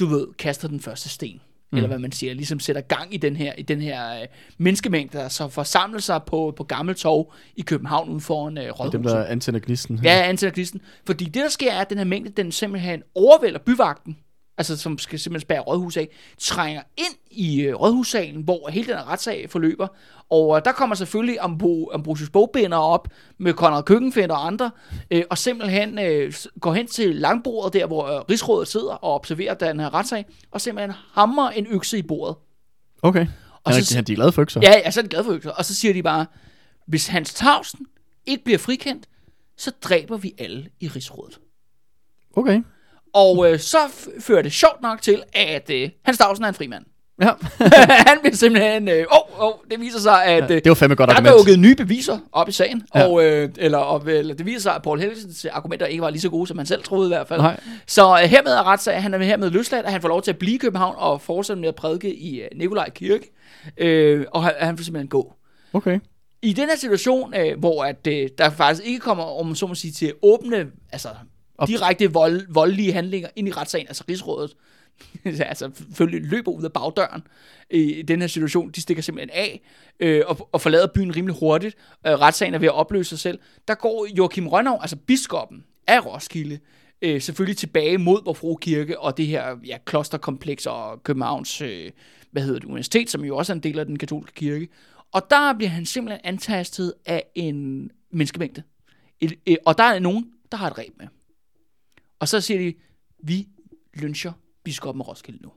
[0.01, 1.41] du ved, kaster den første sten.
[1.71, 1.77] Mm.
[1.77, 4.27] Eller hvad man siger, ligesom sætter gang i den her, i den her øh,
[4.59, 8.93] menneskemængde, der så forsamler sig på, på Gammeltorv i København uden foran øh, rådhuset.
[8.93, 10.01] Dem, der antænder gnisten.
[10.05, 10.81] Ja, antænder gnisten.
[11.07, 14.17] Fordi det, der sker, er, at den her mængde, den simpelthen overvælder byvagten,
[14.59, 18.97] altså som skal simpelthen spære rådhus af, trænger ind i øh, rådhussalen, hvor hele den
[18.97, 19.87] her retssag forløber.
[20.31, 24.71] Og øh, der kommer selvfølgelig Ambro, Ambrosius Bogbinder op med Konrad Køkkenfind og andre,
[25.11, 29.55] øh, og simpelthen øh, går hen til langbordet der, hvor øh, rigsrådet sidder og observerer
[29.55, 32.37] den her retssag, og simpelthen hammer en økse i bordet.
[33.03, 33.27] Okay.
[33.65, 34.61] Og Han så- er, han, de er glade for økser.
[34.63, 35.51] Ja, ja, så er de glade for økser.
[35.51, 36.27] Og så siger de bare,
[36.87, 37.87] hvis Hans Tausen
[38.27, 39.09] ikke bliver frikendt,
[39.57, 41.41] så dræber vi alle i rigsrådet.
[42.37, 42.63] Okay.
[43.19, 43.79] Og øh, så
[44.21, 46.85] fører det sjovt nok til, at øh, Hans Tausen er en frimand.
[47.23, 47.31] Ja.
[48.09, 48.89] han bliver simpelthen...
[48.89, 50.43] Øh, oh, oh, det viser sig, at...
[50.43, 51.39] Øh, det var fandme godt der er argument.
[51.39, 53.01] dukket nye beviser op i sagen, Ja.
[53.01, 53.07] ja.
[53.07, 56.21] og, øh, eller, og, eller det viser sig, at Paul Helgesens argumenter ikke var lige
[56.21, 57.41] så gode, som han selv troede i hvert fald.
[57.41, 57.61] Nej.
[57.87, 60.39] Så øh, hermed er retssag, han er hermed løsladt, at han får lov til at
[60.39, 63.33] blive i København og fortsætte med at prædike i øh, Nikolaj Kirke,
[63.79, 65.35] øh, og han, han får simpelthen gå.
[65.73, 65.99] Okay.
[66.43, 69.75] I den her situation, øh, hvor at, øh, der faktisk ikke kommer, om så må
[69.75, 71.09] sige, til åbne, altså
[71.67, 74.57] Direkte vold, voldelige handlinger ind i retssagen, altså rigsrådet,
[75.25, 77.23] altså selvfølgelig løber ud af bagdøren
[77.71, 79.61] i den her situation, de stikker simpelthen af
[80.01, 81.77] øh, og, og forlader byen rimelig hurtigt.
[82.07, 83.39] Øh, retssagen er ved at opløse sig selv.
[83.69, 86.59] Der går Joachim Rønnav, altså biskoppen af Roskilde,
[87.03, 91.91] øh, selvfølgelig tilbage mod Vor Kirke og det her ja, klosterkompleks og Københavns øh,
[92.31, 94.69] hvad hedder det, universitet, som jo også er en del af den katolske kirke.
[95.13, 98.63] Og der bliver han simpelthen antastet af en menneskemængde.
[99.21, 101.07] Et, et, og der er nogen, der har et reb med.
[102.19, 102.75] Og så siger de,
[103.23, 103.49] vi
[103.95, 104.33] lyncher
[104.65, 105.53] biskoppen af Roskilde nu.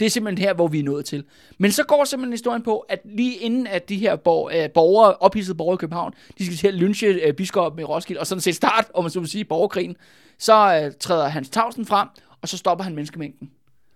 [0.00, 1.24] Det er simpelthen her, hvor vi er nået til.
[1.58, 5.56] Men så går simpelthen historien på, at lige inden at de her øh, borgere, ophidsede
[5.56, 8.54] borgere i København, de skal til at lynche øh, biskoppen i Roskilde, og sådan set
[8.54, 9.96] start, om man så vil sige, borgerkrigen,
[10.38, 12.08] så øh, træder Hans Tausen frem,
[12.42, 13.50] og så stopper han menneskemængden.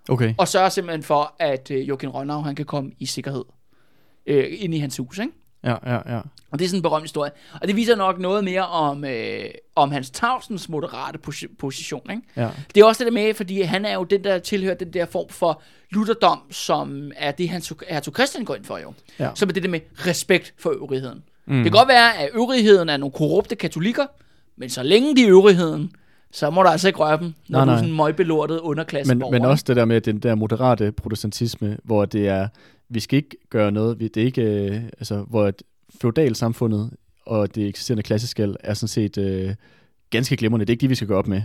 [0.08, 0.34] Okay.
[0.38, 3.44] Og sørger simpelthen for, at øh, Joachim Rønnav, han kan komme i sikkerhed
[4.26, 5.32] øh, ind i hans hus, ikke?
[5.64, 6.20] Ja, ja, ja.
[6.50, 7.30] Og det er sådan en berømt historie.
[7.60, 9.44] Og det viser nok noget mere om, øh,
[9.76, 12.10] om Hans Tausens moderate posi- position.
[12.10, 12.22] Ikke?
[12.36, 12.48] Ja.
[12.74, 15.06] Det er også det der med, fordi han er jo den, der tilhører den der
[15.06, 18.92] form for lutherdom, som er det, han hertug Christian går ind for jo.
[19.18, 19.30] Ja.
[19.34, 21.22] Som er det der med respekt for øvrigheden.
[21.46, 21.54] Mm.
[21.54, 24.06] Det kan godt være, at øvrigheden er nogle korrupte katolikker,
[24.56, 25.90] men så længe de er øvrigheden,
[26.32, 29.14] så må du altså ikke røre dem, når Nej, du er sådan en møgbelortet underklasse
[29.14, 32.48] Men, men også det der med den der moderate protestantisme, hvor det er,
[32.94, 35.62] vi skal ikke gøre noget, det er ikke, øh, altså, hvor et
[36.00, 36.90] feudalsamfundet
[37.26, 39.54] og det eksisterende klasseskæld er sådan set øh,
[40.10, 40.64] ganske glimrende.
[40.64, 41.42] Det er ikke det, vi skal gøre op med.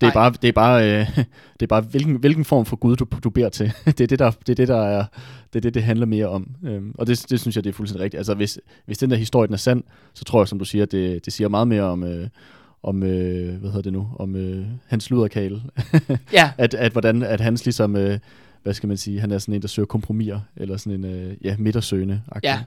[0.00, 1.06] Det er bare, det er bare, øh,
[1.60, 3.72] det er bare hvilken, hvilken form for Gud, du, du beder til.
[3.84, 5.04] det er det, der, det er det, der er,
[5.52, 6.54] det er det, det handler mere om.
[6.64, 8.18] Øhm, og det, det synes jeg, det er fuldstændig rigtigt.
[8.18, 9.82] Altså, hvis, hvis den der historie den er sand,
[10.14, 12.28] så tror jeg, som du siger, det, det siger meget mere om, øh,
[12.82, 15.62] om øh, hvad hedder det nu, om øh, hans luderkale.
[16.32, 18.18] Ja, at, at hvordan at hans ligesom, øh,
[18.62, 21.36] hvad skal man sige, han er sådan en, der søger kompromiser, eller sådan en, øh,
[21.44, 22.22] ja, midtersøgende.
[22.42, 22.62] Ja.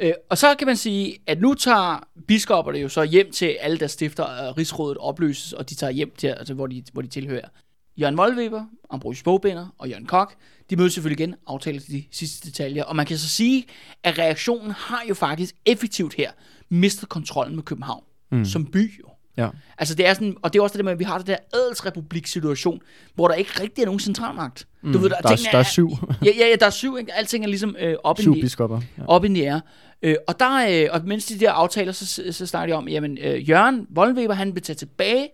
[0.00, 3.78] Øh, og så kan man sige, at nu tager biskopperne jo så hjem til alle
[3.78, 7.08] der stifter, og rigsrådet opløses, og de tager hjem til, altså, hvor, de, hvor de
[7.08, 7.48] tilhører.
[7.96, 10.34] Jørgen Voldweber, Ambrosius Bogbinder og Jørgen Kok,
[10.70, 12.84] de mødes selvfølgelig igen, aftaler de sidste detaljer.
[12.84, 13.64] Og man kan så sige,
[14.02, 16.30] at reaktionen har jo faktisk effektivt her
[16.68, 18.44] mistet kontrollen med København mm.
[18.44, 19.08] som by jo.
[19.36, 19.48] Ja.
[19.78, 21.26] Altså det er sådan, og det er også det der med, at vi har det
[21.26, 22.80] der adelsrepublik-situation,
[23.14, 24.66] hvor der ikke rigtig er nogen centralmagt.
[24.82, 24.92] Mm.
[24.92, 25.90] Du ved, Der er, tingene der er syv,
[26.24, 27.14] Ja, ja, ja, der er syv, ikke?
[27.14, 28.80] Alting er ligesom øh, op syv i biskopper.
[28.98, 29.02] Ja.
[29.06, 29.60] op i nære.
[30.02, 33.18] Øh, og, der, øh, og mens de der aftaler, så, så snakker de om, jamen
[33.20, 35.28] øh, Jørgen Vollenweber, han vil tage tilbage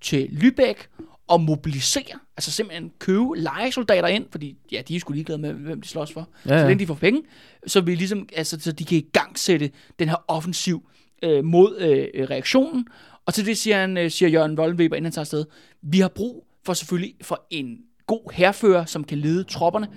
[0.00, 0.86] til Lübeck
[1.28, 5.80] og mobilisere, altså simpelthen købe legesoldater ind, fordi ja, de er sgu ligeglade med, hvem
[5.80, 7.22] de slås for, Ja, ja, så længe de får penge,
[7.66, 10.88] så, vi ligesom, altså, så de kan i gang sætte den her offensiv
[11.22, 12.86] øh, mod øh, reaktionen.
[13.26, 15.44] Og til det siger, han, øh, siger Jørgen Vollenweber, inden han tager afsted,
[15.82, 19.88] vi har brug for selvfølgelig for en god herfører, som kan lede tropperne,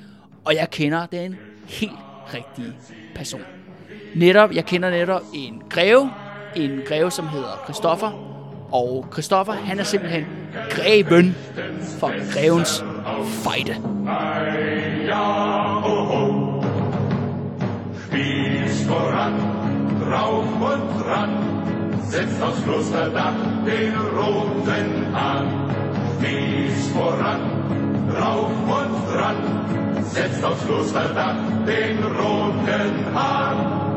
[0.45, 1.91] og jeg kender den helt
[2.33, 2.73] rigtige
[3.15, 3.41] person.
[4.15, 6.11] Netop, jeg kender netop en greve,
[6.55, 8.11] en greve, som hedder Christoffer,
[8.71, 10.25] og Christoffer, han er simpelthen
[10.69, 11.35] greven
[11.99, 12.83] for grevens
[13.43, 13.75] fejde.
[15.05, 16.47] Ja, oh, oh.
[18.87, 19.33] Voran,
[20.61, 23.33] und ran, setzt aus Lusterdach
[23.65, 25.45] den Roten an.
[26.21, 27.41] Mies voran,
[28.19, 31.35] rauf und ran, setzt aus Lusterdach
[31.65, 33.96] den Roten an.